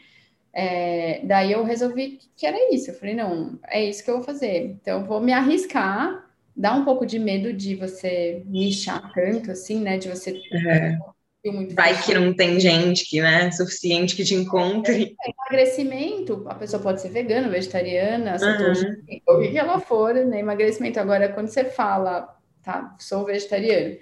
[0.55, 2.91] É, daí eu resolvi que era isso.
[2.91, 4.67] Eu falei, não, é isso que eu vou fazer.
[4.81, 6.25] Então, vou me arriscar.
[6.57, 9.99] Dá um pouco de medo de você nichar tanto, assim, né?
[9.99, 11.15] De você uhum
[11.53, 15.17] muito Vai que não tem gente que, né, suficiente que te encontre.
[15.25, 19.37] É, emagrecimento, a pessoa pode ser vegana, vegetariana, uhum.
[19.37, 20.41] o que ela for, né?
[20.41, 20.99] Emagrecimento.
[21.01, 23.97] Agora, quando você fala, tá, sou vegetariano,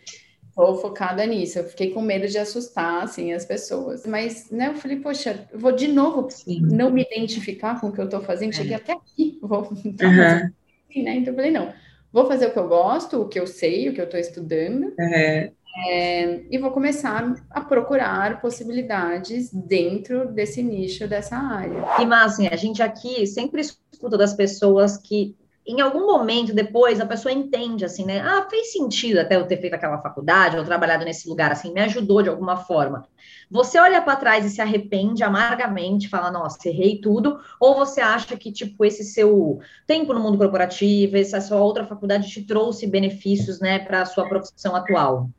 [0.54, 1.58] tô focada nisso.
[1.58, 4.06] Eu fiquei com medo de assustar, assim, as pessoas.
[4.06, 6.60] Mas, né, eu falei, poxa, eu vou de novo Sim.
[6.60, 8.54] não me identificar com o que eu tô fazendo.
[8.54, 8.76] Cheguei é.
[8.76, 10.50] até aqui, vou uhum.
[10.90, 11.16] assim, né?
[11.16, 11.72] Então, eu falei, não,
[12.12, 14.94] vou fazer o que eu gosto, o que eu sei, o que eu tô estudando.
[14.98, 15.52] Uhum.
[15.74, 21.82] É, e vou começar a procurar possibilidades dentro desse nicho, dessa área.
[21.98, 25.34] E, mas, assim, a gente aqui sempre escuta das pessoas que
[25.66, 28.20] em algum momento depois a pessoa entende assim, né?
[28.20, 31.80] Ah, fez sentido até eu ter feito aquela faculdade ou trabalhado nesse lugar assim, me
[31.80, 33.06] ajudou de alguma forma.
[33.50, 38.36] Você olha para trás e se arrepende amargamente, fala, nossa, errei tudo, ou você acha
[38.36, 43.60] que tipo esse seu tempo no mundo corporativo, essa sua outra faculdade te trouxe benefícios,
[43.60, 45.30] né, para a sua profissão atual?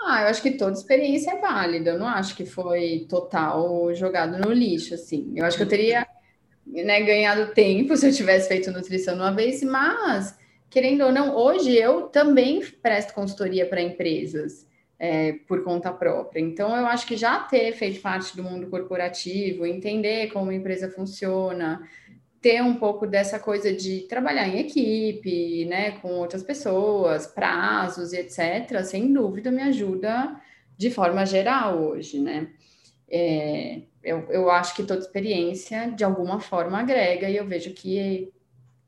[0.00, 1.90] Ah, eu acho que toda experiência é válida.
[1.90, 5.32] Eu não acho que foi total jogado no lixo, assim.
[5.34, 6.06] Eu acho que eu teria
[6.68, 10.38] né, ganhado tempo se eu tivesse feito nutrição uma vez, mas,
[10.70, 14.66] querendo ou não, hoje eu também presto consultoria para empresas
[14.98, 16.40] é, por conta própria.
[16.40, 20.90] Então, eu acho que já ter feito parte do mundo corporativo, entender como a empresa
[20.90, 21.80] funciona,
[22.40, 28.18] ter um pouco dessa coisa de trabalhar em equipe, né, com outras pessoas, prazos e
[28.18, 30.40] etc., sem dúvida me ajuda
[30.76, 32.48] de forma geral hoje, né?
[33.10, 38.32] É, eu, eu acho que toda experiência, de alguma forma, agrega, e eu vejo que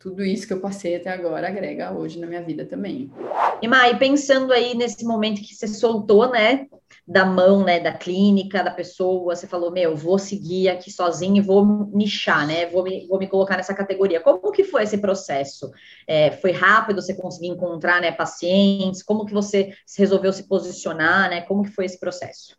[0.01, 3.13] tudo isso que eu passei até agora agrega hoje na minha vida também.
[3.61, 6.67] E Mai, pensando aí nesse momento que você soltou, né,
[7.07, 11.41] da mão, né, da clínica, da pessoa, você falou, meu, vou seguir aqui sozinho e
[11.41, 14.21] vou nichar, né, vou me, vou me colocar nessa categoria.
[14.21, 15.71] Como que foi esse processo?
[16.07, 19.03] É, foi rápido, você conseguiu encontrar, né, pacientes?
[19.03, 22.57] Como que você resolveu se posicionar, né, como que foi esse processo?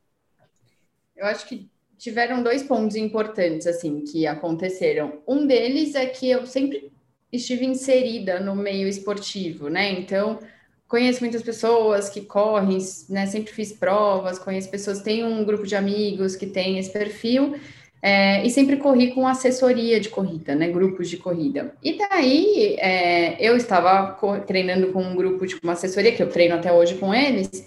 [1.15, 5.19] Eu acho que tiveram dois pontos importantes, assim, que aconteceram.
[5.27, 6.91] Um deles é que eu sempre
[7.31, 9.91] estive inserida no meio esportivo, né?
[9.91, 10.39] Então,
[10.87, 13.27] conheço muitas pessoas que correm, né?
[13.27, 17.55] Sempre fiz provas, conheço pessoas, tenho um grupo de amigos que tem esse perfil.
[18.01, 20.69] É, e sempre corri com assessoria de corrida, né?
[20.69, 21.75] Grupos de corrida.
[21.83, 26.55] E daí é, eu estava treinando com um grupo de uma assessoria, que eu treino
[26.55, 27.63] até hoje com eles,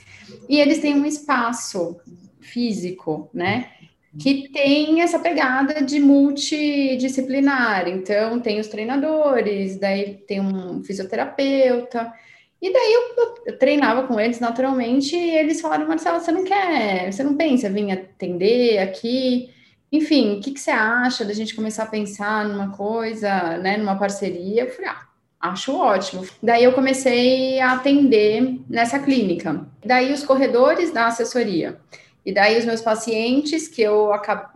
[0.49, 2.01] e eles têm um espaço
[2.41, 3.71] físico, né?
[4.19, 7.89] Que tem essa pegada de multidisciplinar.
[7.89, 12.13] Então, tem os treinadores, daí tem um fisioterapeuta.
[12.63, 17.13] E daí eu, eu, treinava com eles naturalmente e eles falaram, Marcela, você não quer,
[17.13, 19.51] você não pensa vir atender aqui?
[19.93, 23.99] Enfim, o que, que você acha da gente começar a pensar numa coisa, né, numa
[23.99, 24.63] parceria?
[24.63, 25.07] Eu falei, ah,
[25.41, 26.27] acho ótimo.
[26.43, 29.67] Daí eu comecei a atender nessa clínica.
[29.85, 31.79] Daí os corredores da assessoria.
[32.25, 34.11] E daí os meus pacientes que eu,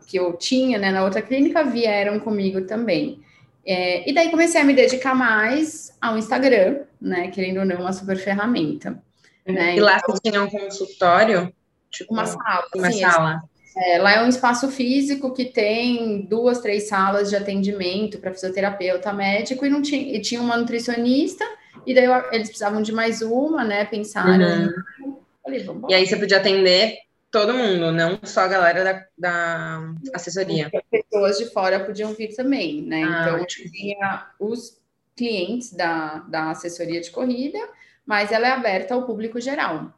[0.06, 3.22] que eu tinha né, na outra clínica vieram comigo também.
[3.66, 7.28] É, e daí comecei a me dedicar mais ao Instagram, né?
[7.28, 9.02] Querendo ou não, uma super ferramenta.
[9.46, 9.54] Uhum.
[9.54, 9.76] Né?
[9.76, 11.52] E lá então, você tinha um consultório?
[11.90, 12.64] Tipo, uma sala.
[12.74, 13.42] Uma sim, sala.
[13.76, 19.12] É, lá é um espaço físico que tem duas, três salas de atendimento para fisioterapeuta,
[19.12, 21.44] médico, e não tinha, e tinha uma nutricionista,
[21.86, 23.84] e daí eu, eles precisavam de mais uma, né?
[23.84, 24.72] Pensaram.
[25.04, 25.16] Uhum.
[25.44, 26.96] Falei, e aí você podia atender
[27.30, 30.70] todo mundo, não só a galera da, da assessoria.
[30.90, 33.04] Pessoas de fora podiam vir também, né?
[33.04, 34.80] Ah, então, tinha os
[35.16, 37.58] clientes da, da assessoria de corrida,
[38.06, 39.92] mas ela é aberta ao público geral,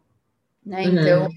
[0.64, 0.82] né?
[0.82, 0.98] Uhum.
[0.98, 1.28] Então,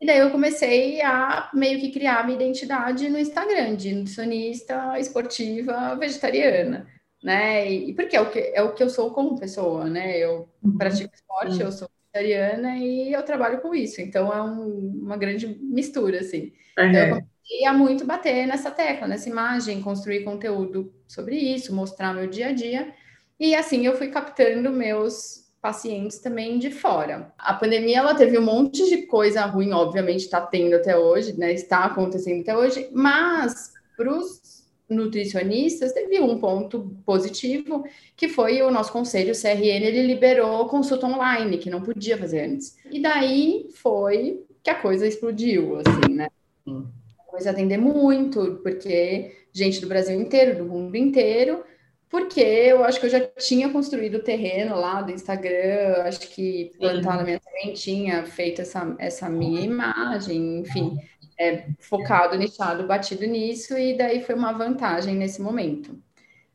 [0.00, 5.94] e daí eu comecei a meio que criar minha identidade no Instagram, de nutricionista esportiva
[5.96, 6.86] vegetariana,
[7.22, 7.70] né?
[7.70, 10.16] E porque é o que, é o que eu sou como pessoa, né?
[10.16, 14.00] Eu pratico esporte, eu sou vegetariana e eu trabalho com isso.
[14.00, 16.52] Então é um, uma grande mistura, assim.
[16.78, 16.88] Uhum.
[16.88, 22.14] Então, eu comecei a muito bater nessa tecla, nessa imagem, construir conteúdo sobre isso, mostrar
[22.14, 22.92] meu dia a dia.
[23.38, 27.32] E assim eu fui captando meus pacientes também de fora.
[27.38, 31.52] A pandemia ela teve um monte de coisa ruim, obviamente está tendo até hoje, né?
[31.52, 34.59] Está acontecendo até hoje, mas para os
[34.90, 37.84] nutricionistas, teve um ponto positivo,
[38.16, 42.42] que foi o nosso conselho, o CRN, ele liberou consulta online, que não podia fazer
[42.46, 42.76] antes.
[42.90, 46.28] E daí foi que a coisa explodiu, assim, né?
[46.66, 51.62] A coisa atender muito, porque gente do Brasil inteiro, do mundo inteiro,
[52.08, 56.72] porque eu acho que eu já tinha construído o terreno lá do Instagram, acho que
[56.76, 60.98] plantar na minha sementinha, feito essa, essa minha imagem, enfim
[61.40, 65.98] é, focado, nichado, batido nisso, e daí foi uma vantagem nesse momento.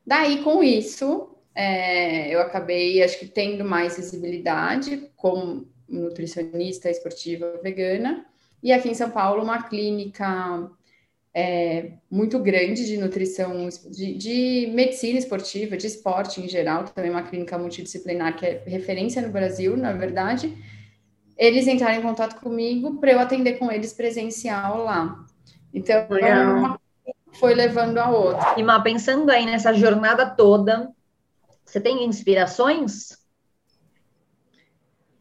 [0.06, 8.28] Daí, com isso, é, eu acabei, acho que, tendo mais visibilidade como nutricionista esportiva vegana,
[8.62, 10.70] e aqui em São Paulo, uma clínica
[11.34, 17.24] é, muito grande de nutrição, de, de, medicina esportiva, de esporte em geral, também uma
[17.24, 20.56] clínica multidisciplinar que é referência no Brasil, na verdade,
[21.38, 25.26] eles entraram em contato comigo para eu atender com eles presencial lá.
[25.74, 26.08] Então,
[26.58, 26.80] uma
[27.34, 28.56] foi levando a outra.
[28.58, 30.90] E, Má, pensando aí nessa jornada toda,
[31.66, 33.26] você tem inspirações?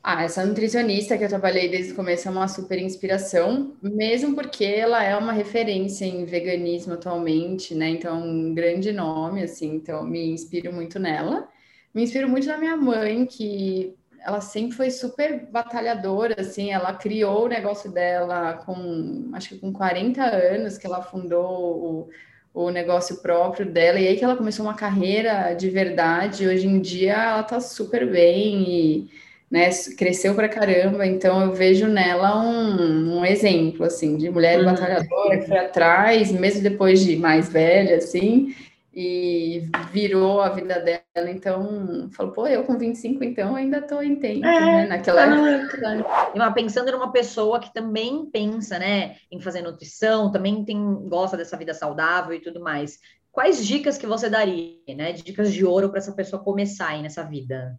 [0.07, 4.65] Ah, essa nutricionista que eu trabalhei desde o começo é uma super inspiração, mesmo porque
[4.65, 7.89] ela é uma referência em veganismo atualmente, né?
[7.89, 11.49] Então, um grande nome, assim, então me inspiro muito nela.
[11.95, 17.45] Me inspiro muito na minha mãe, que ela sempre foi super batalhadora, assim, ela criou
[17.45, 22.09] o negócio dela com, acho que com 40 anos que ela fundou
[22.55, 26.67] o, o negócio próprio dela, e aí que ela começou uma carreira de verdade, hoje
[26.67, 29.11] em dia ela tá super bem e,
[29.51, 29.69] né,
[29.99, 34.65] cresceu pra caramba, então eu vejo nela um, um exemplo, assim, de mulher uhum.
[34.65, 38.55] batalhadora que foi atrás, mesmo depois de mais velha, assim,
[38.95, 41.31] e virou a vida dela.
[41.31, 44.87] Então, falou, pô, eu com 25, então ainda tô em tempo, é, né?
[44.87, 46.53] Naquela época.
[46.55, 51.75] Pensando numa pessoa que também pensa, né, em fazer nutrição, também tem, gosta dessa vida
[51.75, 52.99] saudável e tudo mais.
[53.33, 55.13] Quais dicas que você daria, né?
[55.13, 57.77] Dicas de ouro para essa pessoa começar aí nessa vida?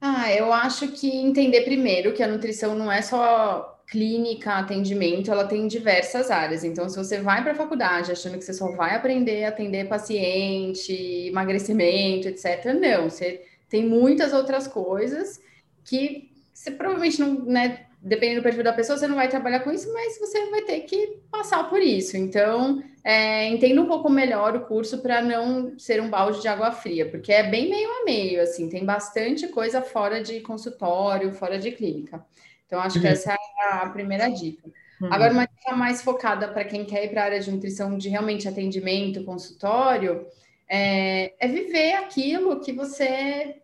[0.00, 5.44] Ah, eu acho que entender primeiro que a nutrição não é só clínica, atendimento, ela
[5.44, 6.62] tem diversas áreas.
[6.62, 9.88] Então, se você vai para a faculdade achando que você só vai aprender a atender
[9.88, 10.92] paciente,
[11.26, 13.10] emagrecimento, etc., não.
[13.10, 15.40] Você tem muitas outras coisas
[15.84, 19.72] que você provavelmente não, né, dependendo do perfil da pessoa, você não vai trabalhar com
[19.72, 22.16] isso, mas você vai ter que passar por isso.
[22.16, 26.70] Então, é, entenda um pouco melhor o curso para não ser um balde de água
[26.70, 31.58] fria, porque é bem meio a meio, assim, tem bastante coisa fora de consultório, fora
[31.58, 32.24] de clínica.
[32.70, 33.02] Então, acho uhum.
[33.02, 33.36] que essa é
[33.72, 34.70] a primeira dica.
[35.00, 35.12] Uhum.
[35.12, 38.08] Agora, uma dica mais focada para quem quer ir para a área de nutrição, de
[38.08, 40.24] realmente atendimento, consultório,
[40.68, 43.56] é, é viver aquilo que você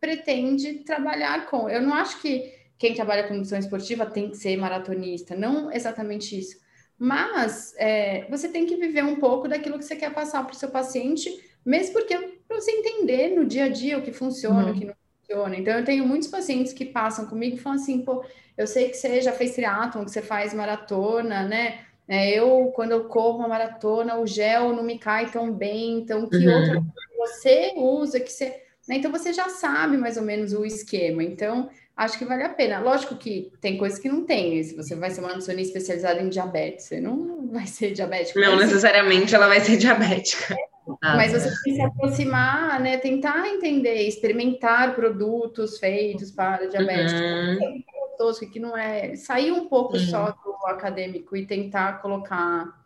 [0.00, 1.68] pretende trabalhar com.
[1.68, 6.38] Eu não acho que quem trabalha com nutrição esportiva tem que ser maratonista, não exatamente
[6.38, 6.56] isso.
[6.98, 10.58] Mas é, você tem que viver um pouco daquilo que você quer passar para o
[10.58, 11.28] seu paciente,
[11.66, 12.16] mesmo porque
[12.48, 14.70] para você entender no dia a dia o que funciona, uhum.
[14.70, 14.94] o que não
[15.26, 15.56] funciona.
[15.56, 18.24] Então, eu tenho muitos pacientes que passam comigo e falam assim, pô,
[18.56, 21.80] eu sei que você já fez triatlon, que você faz maratona, né?
[22.06, 26.28] É, eu, quando eu corro uma maratona, o gel não me cai tão bem, então
[26.28, 26.54] que uhum.
[26.54, 28.62] outra coisa você usa, que você...
[28.86, 28.96] Né?
[28.96, 31.24] Então, você já sabe mais ou menos o esquema.
[31.24, 32.80] Então, acho que vale a pena.
[32.80, 34.62] Lógico que tem coisas que não tem.
[34.62, 38.38] Se você vai ser uma nutricionista especializada em diabetes, você não vai ser diabético.
[38.38, 40.54] Não necessariamente ela vai ser diabética.
[41.02, 42.98] Ah, mas você tem que se aproximar, né?
[42.98, 47.20] Tentar entender, experimentar produtos feitos para diabéticos.
[47.20, 47.82] Uhum.
[48.40, 50.00] É que não é sair um pouco uhum.
[50.00, 52.84] só do acadêmico e tentar colocar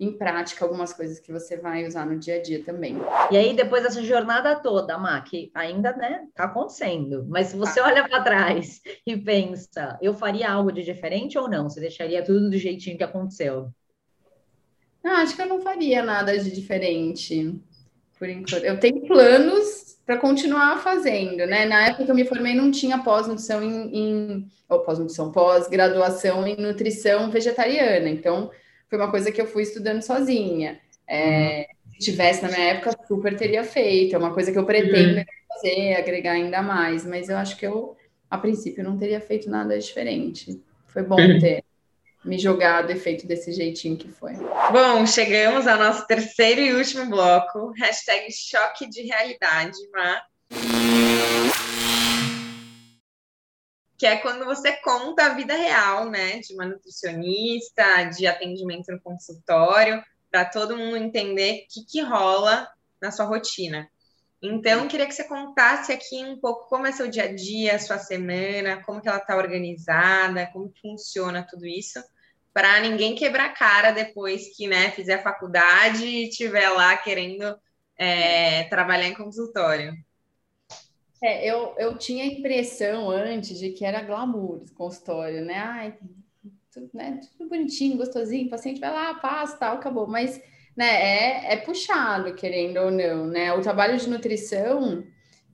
[0.00, 2.96] em prática algumas coisas que você vai usar no dia a dia também.
[3.30, 7.80] E aí, depois dessa jornada toda, Má, que ainda né, tá acontecendo, mas se você
[7.80, 7.86] tá.
[7.86, 11.68] olha para trás e pensa, eu faria algo de diferente ou não?
[11.68, 13.72] Você deixaria tudo do jeitinho que aconteceu?
[15.02, 17.54] Não, acho que eu não faria nada de diferente,
[18.18, 18.64] por enquanto.
[18.64, 21.66] Eu tenho planos para continuar fazendo, né?
[21.66, 26.56] Na época que eu me formei, não tinha pós-nutrição em, em ou pós-nutrição, pós-graduação em
[26.56, 28.50] nutrição vegetariana, então
[28.88, 30.80] foi uma coisa que eu fui estudando sozinha.
[31.06, 31.92] É, uhum.
[31.92, 34.14] Se tivesse na minha época, super teria feito.
[34.14, 35.24] É uma coisa que eu pretendo uhum.
[35.48, 37.04] fazer, agregar ainda mais.
[37.04, 37.96] Mas eu acho que eu,
[38.30, 40.60] a princípio, não teria feito nada diferente.
[40.86, 41.38] Foi bom uhum.
[41.38, 41.64] ter
[42.24, 44.34] me jogado e feito desse jeitinho que foi.
[44.34, 47.72] Bom, chegamos ao nosso terceiro e último bloco.
[47.78, 50.22] Hashtag choque de realidade, Má
[53.98, 59.00] que é quando você conta a vida real, né, de uma nutricionista, de atendimento no
[59.00, 60.00] consultório,
[60.30, 62.70] para todo mundo entender o que, que rola
[63.02, 63.90] na sua rotina.
[64.40, 67.98] Então, queria que você contasse aqui um pouco como é seu dia a dia, sua
[67.98, 72.00] semana, como que ela está organizada, como funciona tudo isso,
[72.52, 77.58] para ninguém quebrar a cara depois que né, fizer a faculdade e estiver lá querendo
[77.96, 79.92] é, trabalhar em consultório.
[81.20, 85.58] É, eu, eu tinha a impressão antes de que era glamour consultório, né?
[85.58, 85.98] Ai,
[86.72, 87.20] tudo, né?
[87.36, 90.06] tudo bonitinho, gostosinho, o paciente vai lá, passa, tal, acabou.
[90.06, 90.40] Mas
[90.78, 93.52] né, é, é puxado, querendo ou não, né?
[93.52, 95.04] O trabalho de nutrição,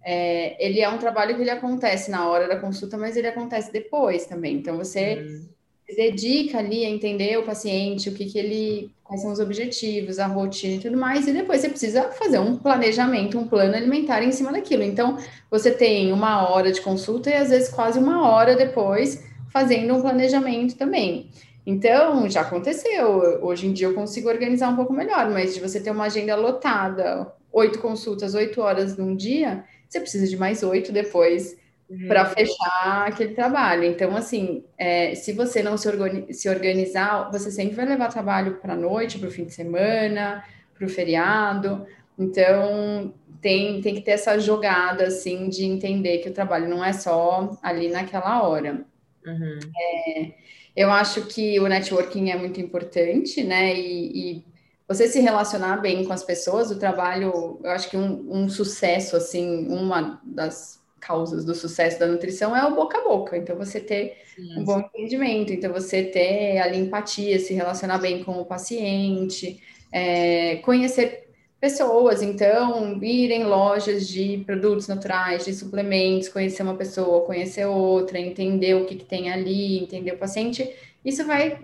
[0.05, 3.73] é, ele é um trabalho que ele acontece na hora da consulta, mas ele acontece
[3.73, 4.57] depois também.
[4.57, 5.55] Então, você hum
[5.87, 10.19] se dedica ali a entender o paciente, o que, que ele, quais são os objetivos,
[10.19, 14.23] a rotina e tudo mais, e depois você precisa fazer um planejamento, um plano alimentar
[14.23, 14.83] em cima daquilo.
[14.83, 15.19] Então,
[15.51, 19.23] você tem uma hora de consulta e às vezes quase uma hora depois
[19.53, 21.31] fazendo um planejamento também.
[21.67, 23.41] Então, já aconteceu.
[23.43, 26.37] Hoje em dia eu consigo organizar um pouco melhor, mas de você ter uma agenda
[26.37, 31.57] lotada, oito consultas, oito horas num dia, você precisa de mais oito depois
[31.89, 32.09] uhum.
[32.09, 33.85] para fechar aquele trabalho.
[33.85, 38.57] Então, assim, é, se você não se, organi se organizar, você sempre vai levar trabalho
[38.57, 40.45] para a noite, para o fim de semana,
[40.75, 41.87] para o feriado.
[42.19, 46.93] Então, tem, tem que ter essa jogada, assim, de entender que o trabalho não é
[46.93, 48.85] só ali naquela hora.
[49.27, 49.59] Uhum.
[49.77, 50.33] É,
[50.77, 53.75] eu acho que o networking é muito importante, né?
[53.75, 54.55] E, e,
[54.87, 59.17] você se relacionar bem com as pessoas, o trabalho, eu acho que um, um sucesso,
[59.17, 63.37] assim, uma das causas do sucesso da nutrição é o boca a boca.
[63.37, 64.59] Então, você ter Sim.
[64.59, 70.57] um bom entendimento, então, você ter ali empatia, se relacionar bem com o paciente, é,
[70.57, 71.24] conhecer
[71.65, 78.19] pessoas, então, ir em lojas de produtos naturais, de suplementos, conhecer uma pessoa, conhecer outra,
[78.19, 80.71] entender o que, que tem ali, entender o paciente.
[81.03, 81.59] Isso vai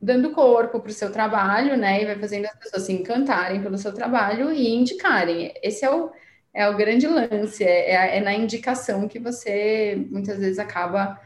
[0.00, 2.00] dando corpo para o seu trabalho, né?
[2.00, 5.52] E vai fazendo as pessoas se encantarem pelo seu trabalho e indicarem.
[5.62, 6.10] Esse é o
[6.54, 11.20] é o grande lance, é, é, é, na indicação que você muitas vezes acaba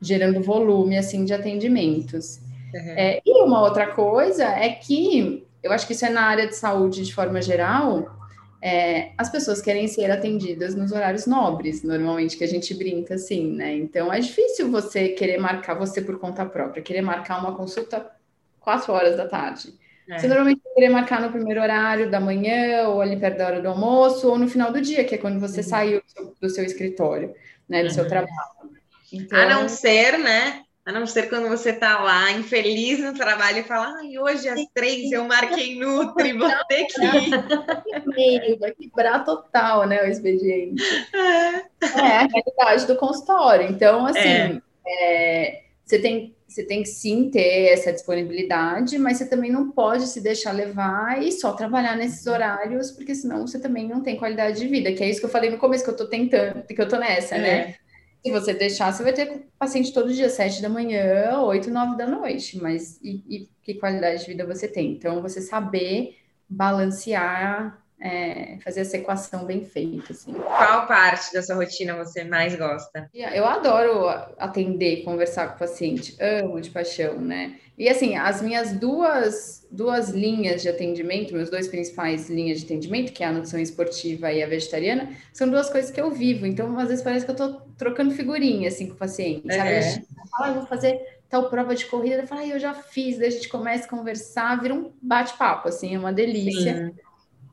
[0.00, 2.40] gerando volume assim de atendimentos.
[2.74, 2.90] Uhum.
[2.96, 6.54] É, e uma outra coisa é que eu acho que isso é na área de
[6.54, 8.16] saúde de forma geral,
[8.60, 13.52] é, as pessoas querem ser atendidas nos horários nobres, normalmente que a gente brinca assim,
[13.52, 13.74] né?
[13.74, 18.10] Então é difícil você querer marcar você por conta própria, querer marcar uma consulta
[18.58, 19.72] quatro horas da tarde.
[20.08, 20.18] É.
[20.18, 23.68] Você normalmente querer marcar no primeiro horário da manhã, ou ali perto da hora do
[23.68, 25.66] almoço, ou no final do dia, que é quando você uhum.
[25.66, 26.02] saiu
[26.40, 27.34] do seu escritório,
[27.68, 27.82] né?
[27.82, 27.94] Do uhum.
[27.94, 28.32] seu trabalho.
[29.12, 29.38] Então...
[29.38, 30.62] A não ser, né?
[30.88, 34.64] A não ser quando você tá lá, infeliz no trabalho, e fala, ai, hoje às
[34.72, 38.58] três eu marquei Nutri, vou ter que ir.
[38.58, 40.82] Vai quebrar total, né, o expediente.
[41.14, 42.00] É.
[42.00, 43.70] é a realidade do consultório.
[43.70, 44.62] Então, assim, é.
[44.86, 50.06] É, você, tem, você tem que sim ter essa disponibilidade, mas você também não pode
[50.06, 54.58] se deixar levar e só trabalhar nesses horários, porque senão você também não tem qualidade
[54.58, 56.80] de vida, que é isso que eu falei no começo, que eu tô tentando, que
[56.80, 57.74] eu tô nessa, né?
[58.24, 62.06] Se você deixar, você vai ter paciente todo dia, sete da manhã, oito, nove da
[62.06, 62.58] noite.
[62.60, 64.92] Mas e, e que qualidade de vida você tem?
[64.92, 70.12] Então, você saber balancear, é, fazer essa equação bem feita.
[70.12, 70.32] Assim.
[70.32, 73.10] Qual parte da sua rotina você mais gosta?
[73.12, 77.56] Eu adoro atender, conversar com o paciente, amo de paixão, né?
[77.76, 83.12] E assim, as minhas duas, duas linhas de atendimento, meus dois principais linhas de atendimento,
[83.12, 86.44] que é a nutrição esportiva e a vegetariana, são duas coisas que eu vivo.
[86.44, 89.70] Então, às vezes parece que eu tô trocando figurinha assim com o paciente, sabe?
[89.70, 90.02] É.
[90.40, 93.28] Ah, eu vou fazer tal prova de corrida, eu falo, ah, eu já fiz, daí
[93.28, 96.86] a gente começa a conversar, vira um bate-papo, assim, é uma delícia.
[96.86, 97.07] Sim.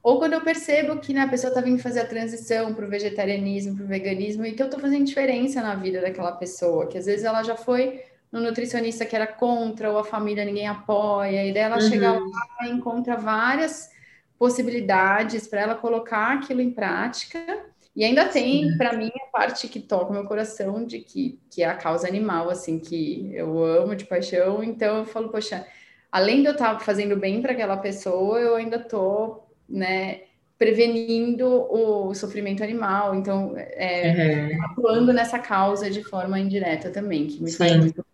[0.05, 2.87] Ou quando eu percebo que né, a pessoa está vindo fazer a transição para o
[2.87, 6.95] vegetarianismo, para o veganismo, e que eu estou fazendo diferença na vida daquela pessoa, que
[6.95, 11.43] às vezes ela já foi no nutricionista que era contra, ou a família ninguém apoia,
[11.43, 11.89] e daí ela uhum.
[11.89, 13.89] chega lá e encontra várias
[14.37, 17.65] possibilidades para ela colocar aquilo em prática.
[17.95, 21.63] E ainda tem, para mim, a parte que toca o meu coração, de que, que
[21.63, 24.63] é a causa animal, assim, que eu amo de paixão.
[24.63, 25.65] Então eu falo, poxa,
[26.11, 30.21] além de eu estar tá fazendo bem para aquela pessoa, eu ainda estou, né,
[30.57, 34.65] prevenindo o sofrimento animal, então é, uhum.
[34.65, 37.57] atuando nessa causa de forma indireta também, que me Sim.
[37.57, 38.05] faz muito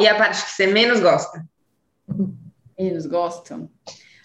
[0.00, 1.44] e a parte que você menos gosta?
[2.78, 3.70] Menos gostam?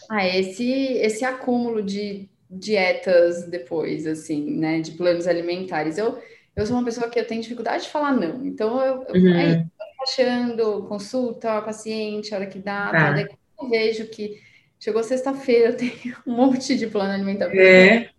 [0.09, 4.81] Ah, esse, esse acúmulo de dietas depois, assim, né?
[4.81, 5.97] De planos alimentares.
[5.97, 6.21] Eu,
[6.55, 8.45] eu sou uma pessoa que eu tenho dificuldade de falar não.
[8.45, 9.33] Então, eu, eu uhum.
[9.33, 9.65] aí,
[10.03, 12.91] achando consulta, paciente, a hora que dá, tá.
[12.91, 13.27] Tá, daí
[13.59, 14.41] eu vejo que
[14.81, 15.93] chegou sexta-feira, eu tenho
[16.27, 17.55] um monte de plano alimentar.
[17.55, 18.09] É.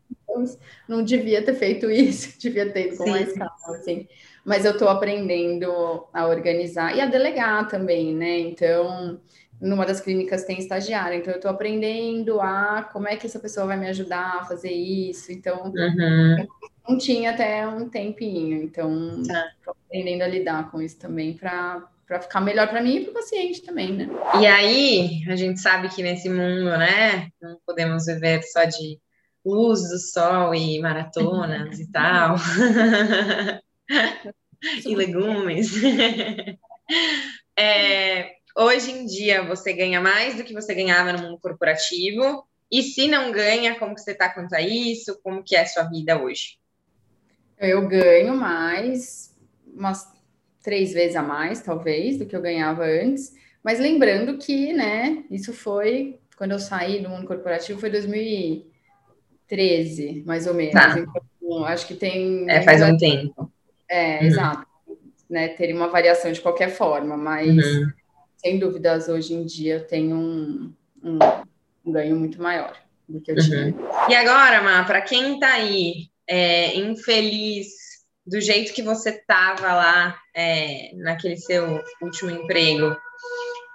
[0.88, 3.10] Não devia ter feito isso, devia ter ido com Sim.
[3.10, 4.08] mais calma, assim
[4.44, 8.38] mas eu estou aprendendo a organizar e a delegar também, né?
[8.40, 9.20] Então,
[9.60, 13.66] numa das clínicas tem estagiário, então eu estou aprendendo a como é que essa pessoa
[13.66, 15.30] vai me ajudar a fazer isso.
[15.30, 16.46] Então, uhum.
[16.88, 19.72] não tinha até um tempinho, então estou tá.
[19.86, 23.14] aprendendo a lidar com isso também para para ficar melhor para mim e para o
[23.14, 24.06] paciente também, né?
[24.38, 29.00] E aí, a gente sabe que nesse mundo, né, não podemos viver só de
[29.42, 32.36] luz do sol e maratonas e tal.
[34.84, 35.72] e legumes.
[37.58, 42.46] é, hoje em dia você ganha mais do que você ganhava no mundo corporativo.
[42.70, 45.18] E se não ganha, como que você está quanto a isso?
[45.22, 46.58] Como que é a sua vida hoje?
[47.58, 49.34] Eu ganho mais,
[49.66, 50.12] umas
[50.62, 53.34] três vezes a mais, talvez, do que eu ganhava antes.
[53.62, 60.46] Mas lembrando que, né, isso foi quando eu saí do mundo corporativo, foi 2013, mais
[60.46, 60.72] ou menos.
[60.72, 60.96] Tá.
[61.42, 62.50] Então, acho que tem.
[62.50, 63.52] É, faz um tempo.
[63.88, 64.26] É, uhum.
[64.26, 64.66] exato.
[65.28, 67.90] Né, teria uma variação de qualquer forma, mas uhum.
[68.36, 71.18] sem dúvidas hoje em dia tem um, um,
[71.86, 72.76] um ganho muito maior
[73.08, 73.42] do que eu uhum.
[73.42, 73.74] tinha.
[74.08, 77.81] E agora, Má, para quem está aí é, infeliz
[78.26, 82.96] do jeito que você estava lá é, naquele seu último emprego,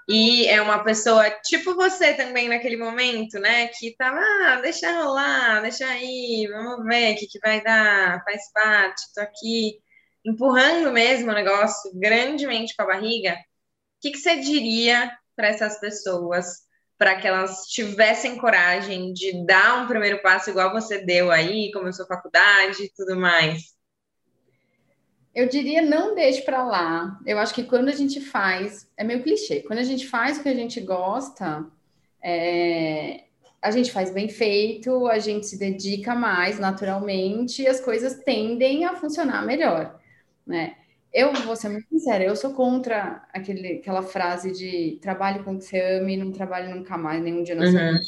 [0.09, 3.67] e é uma pessoa tipo você também naquele momento, né?
[3.67, 8.49] Que tava, ah, deixa rolar, deixa aí, vamos ver o que, que vai dar, faz
[8.53, 9.79] parte, tô aqui
[10.25, 15.79] empurrando mesmo o negócio grandemente com a barriga, o que, que você diria para essas
[15.79, 16.65] pessoas
[16.97, 22.05] para que elas tivessem coragem de dar um primeiro passo igual você deu aí, começou
[22.05, 23.76] a faculdade e tudo mais?
[25.37, 27.19] Eu diria não deixe para lá.
[27.25, 30.43] Eu acho que quando a gente faz, é meio clichê, quando a gente faz o
[30.43, 31.65] que a gente gosta,
[32.23, 33.25] é,
[33.61, 38.85] a gente faz bem feito, a gente se dedica mais naturalmente e as coisas tendem
[38.85, 39.97] a funcionar melhor
[40.47, 40.75] né?
[41.13, 45.57] Eu vou ser muito sincera, eu sou contra aquele, aquela frase de trabalhe com o
[45.57, 47.71] que você ama e não trabalhe nunca mais, nenhum dia na uhum.
[47.71, 47.99] sua vida.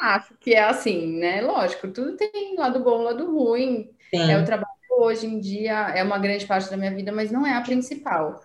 [0.00, 1.40] Acho que é assim, né?
[1.40, 3.90] Lógico, tudo tem lado bom, lado ruim.
[4.10, 4.30] Sim.
[4.30, 7.46] É o trabalho hoje em dia, é uma grande parte da minha vida, mas não
[7.46, 8.40] é a principal.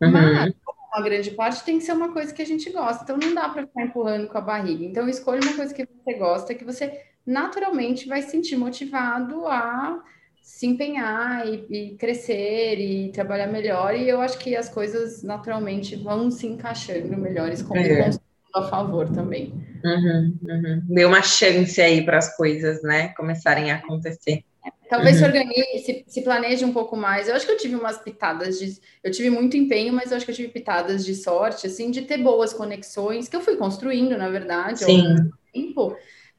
[0.00, 0.10] Uhum.
[0.10, 0.52] Mas
[0.94, 3.02] uma grande parte, tem que ser uma coisa que a gente gosta.
[3.02, 4.84] Então não dá para ficar empurrando com a barriga.
[4.84, 10.02] Então escolha uma coisa que você gosta, que você naturalmente vai se sentir motivado a
[10.42, 13.94] se empenhar e, e, crescer e trabalhar melhor.
[13.96, 18.10] E eu acho que as coisas naturalmente vão se encaixando melhores como é.
[18.54, 19.54] a favor também.
[19.84, 20.82] Uhum, uhum.
[20.88, 24.44] Deu uma chance aí para as coisas, né, começarem a acontecer.
[24.92, 25.20] Talvez uhum.
[25.20, 27.26] se organize, se, se, planeje um pouco mais.
[27.26, 28.78] Eu acho que eu tive umas pitadas de.
[29.02, 32.02] Eu tive muito empenho, mas eu acho que eu tive pitadas de sorte, assim, de
[32.02, 35.00] ter boas conexões, que eu fui construindo, na verdade, sim.
[35.00, 35.16] ao
[35.50, 35.96] tempo.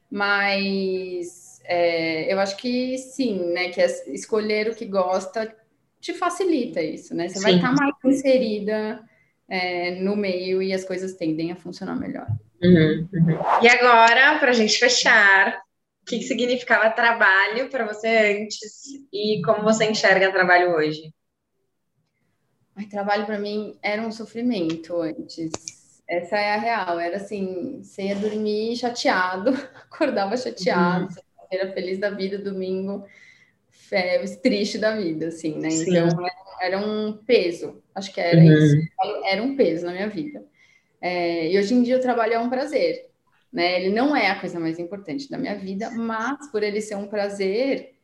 [0.08, 3.70] Mas é, eu acho que sim, né?
[3.70, 5.52] Que é escolher o que gosta
[6.00, 7.28] te facilita isso, né?
[7.28, 7.42] Você sim.
[7.42, 9.02] vai estar mais inserida
[9.48, 12.28] é, no meio e as coisas tendem a funcionar melhor.
[12.62, 13.38] Uhum, uhum.
[13.60, 15.60] E agora, para a gente fechar,
[16.04, 21.10] o que, que significava trabalho para você antes e como você enxerga trabalho hoje?
[22.76, 25.50] Ai, trabalho para mim era um sofrimento antes.
[26.06, 27.00] Essa é a real.
[27.00, 31.46] Era assim, você ia dormir chateado, acordava chateado, uhum.
[31.50, 33.06] era feliz da vida, domingo,
[33.90, 35.70] é, triste da vida, assim, né?
[35.70, 35.96] Sim.
[35.96, 37.82] Então era, era, um peso.
[37.94, 38.52] Acho que era uhum.
[38.52, 38.88] isso.
[39.24, 40.44] Era um peso na minha vida.
[41.00, 43.08] É, e hoje em dia o trabalho é um prazer.
[43.54, 43.80] Né?
[43.80, 47.06] Ele não é a coisa mais importante da minha vida, mas por ele ser um
[47.06, 47.94] prazer,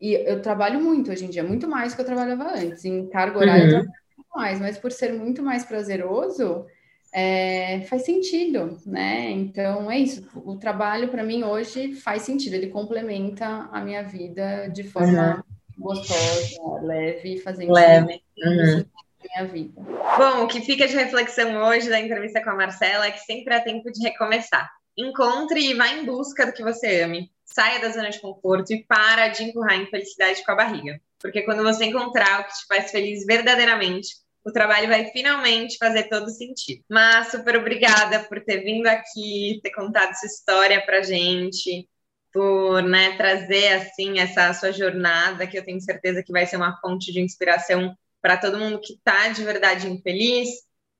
[0.00, 2.84] e eu trabalho muito hoje em dia, muito mais do que eu trabalhava antes.
[2.84, 3.68] Em cargo horário uhum.
[3.68, 6.66] eu trabalho muito mais, mas por ser muito mais prazeroso,
[7.12, 9.28] é, faz sentido, né?
[9.28, 10.24] Então é isso.
[10.36, 15.44] O trabalho para mim hoje faz sentido, ele complementa a minha vida de forma
[15.78, 15.84] uhum.
[15.84, 18.22] gostosa, leve, fazendo leve.
[18.38, 18.84] Uhum.
[19.20, 19.82] minha vida.
[20.16, 23.52] Bom, o que fica de reflexão hoje da entrevista com a Marcela é que sempre
[23.52, 27.30] é tempo de recomeçar encontre e vá em busca do que você ame.
[27.44, 31.00] Saia da zona de conforto e para de empurrar a infelicidade com a barriga.
[31.18, 34.08] Porque quando você encontrar o que te faz feliz verdadeiramente,
[34.44, 36.82] o trabalho vai finalmente fazer todo sentido.
[36.90, 41.88] Mas super obrigada por ter vindo aqui, ter contado sua história pra gente,
[42.32, 46.78] por né, trazer assim essa sua jornada, que eu tenho certeza que vai ser uma
[46.80, 50.48] fonte de inspiração para todo mundo que está de verdade infeliz,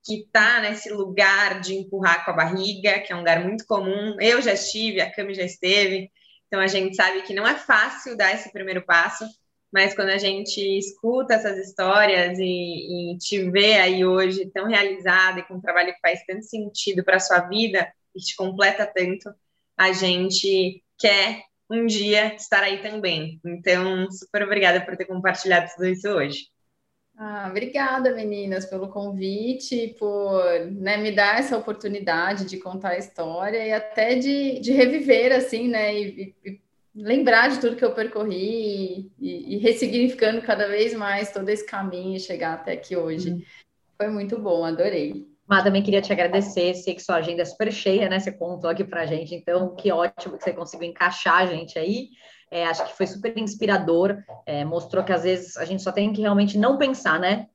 [0.04, 4.16] que está nesse lugar de empurrar com a barriga, que é um lugar muito comum.
[4.20, 6.10] Eu já estive, a Cami já esteve,
[6.46, 9.24] então a gente sabe que não é fácil dar esse primeiro passo,
[9.72, 15.40] mas quando a gente escuta essas histórias e, e te vê aí hoje tão realizada
[15.40, 18.86] e com um trabalho que faz tanto sentido para a sua vida e te completa
[18.86, 19.32] tanto,
[19.78, 23.40] a gente quer um dia estar aí também.
[23.44, 26.51] Então, super obrigada por ter compartilhado tudo isso hoje.
[27.24, 30.42] Ah, obrigada, meninas, pelo convite, por
[30.72, 35.68] né, me dar essa oportunidade de contar a história e até de, de reviver, assim,
[35.68, 35.94] né?
[35.94, 36.60] E, e,
[36.92, 42.16] lembrar de tudo que eu percorri e, e, ressignificando cada vez mais todo esse caminho
[42.16, 43.30] e chegar até aqui hoje.
[43.30, 43.42] Uhum.
[43.96, 45.24] Foi muito bom, adorei.
[45.46, 48.18] Mas também queria te agradecer, sei que sua agenda é super cheia, né?
[48.18, 52.08] Você contou aqui pra gente, então que ótimo que você conseguiu encaixar a gente aí.
[52.52, 56.12] É, acho que foi super inspirador, é, mostrou que às vezes a gente só tem
[56.12, 57.46] que realmente não pensar, né?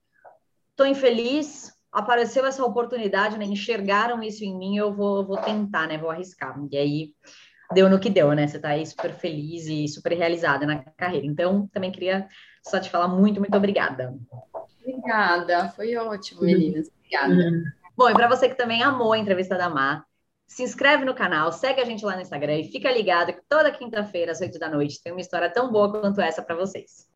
[0.71, 3.45] Estou infeliz, apareceu essa oportunidade, né?
[3.45, 5.99] Enxergaram isso em mim, eu vou, vou tentar, né?
[5.99, 6.59] Vou arriscar.
[6.71, 7.11] E aí
[7.71, 8.47] deu no que deu, né?
[8.47, 11.27] Você está aí super feliz e super realizada na carreira.
[11.27, 12.27] Então, também queria
[12.67, 14.15] só te falar muito, muito obrigada.
[14.81, 16.89] Obrigada, foi ótimo, meninas.
[16.97, 17.33] Obrigada.
[17.35, 17.63] Uhum.
[17.95, 20.06] Bom, e para você que também amou a entrevista da Mar,
[20.47, 23.71] se inscreve no canal, segue a gente lá no Instagram e fica ligado que toda
[23.71, 27.07] quinta-feira, às 8 da noite, tem uma história tão boa quanto essa para vocês.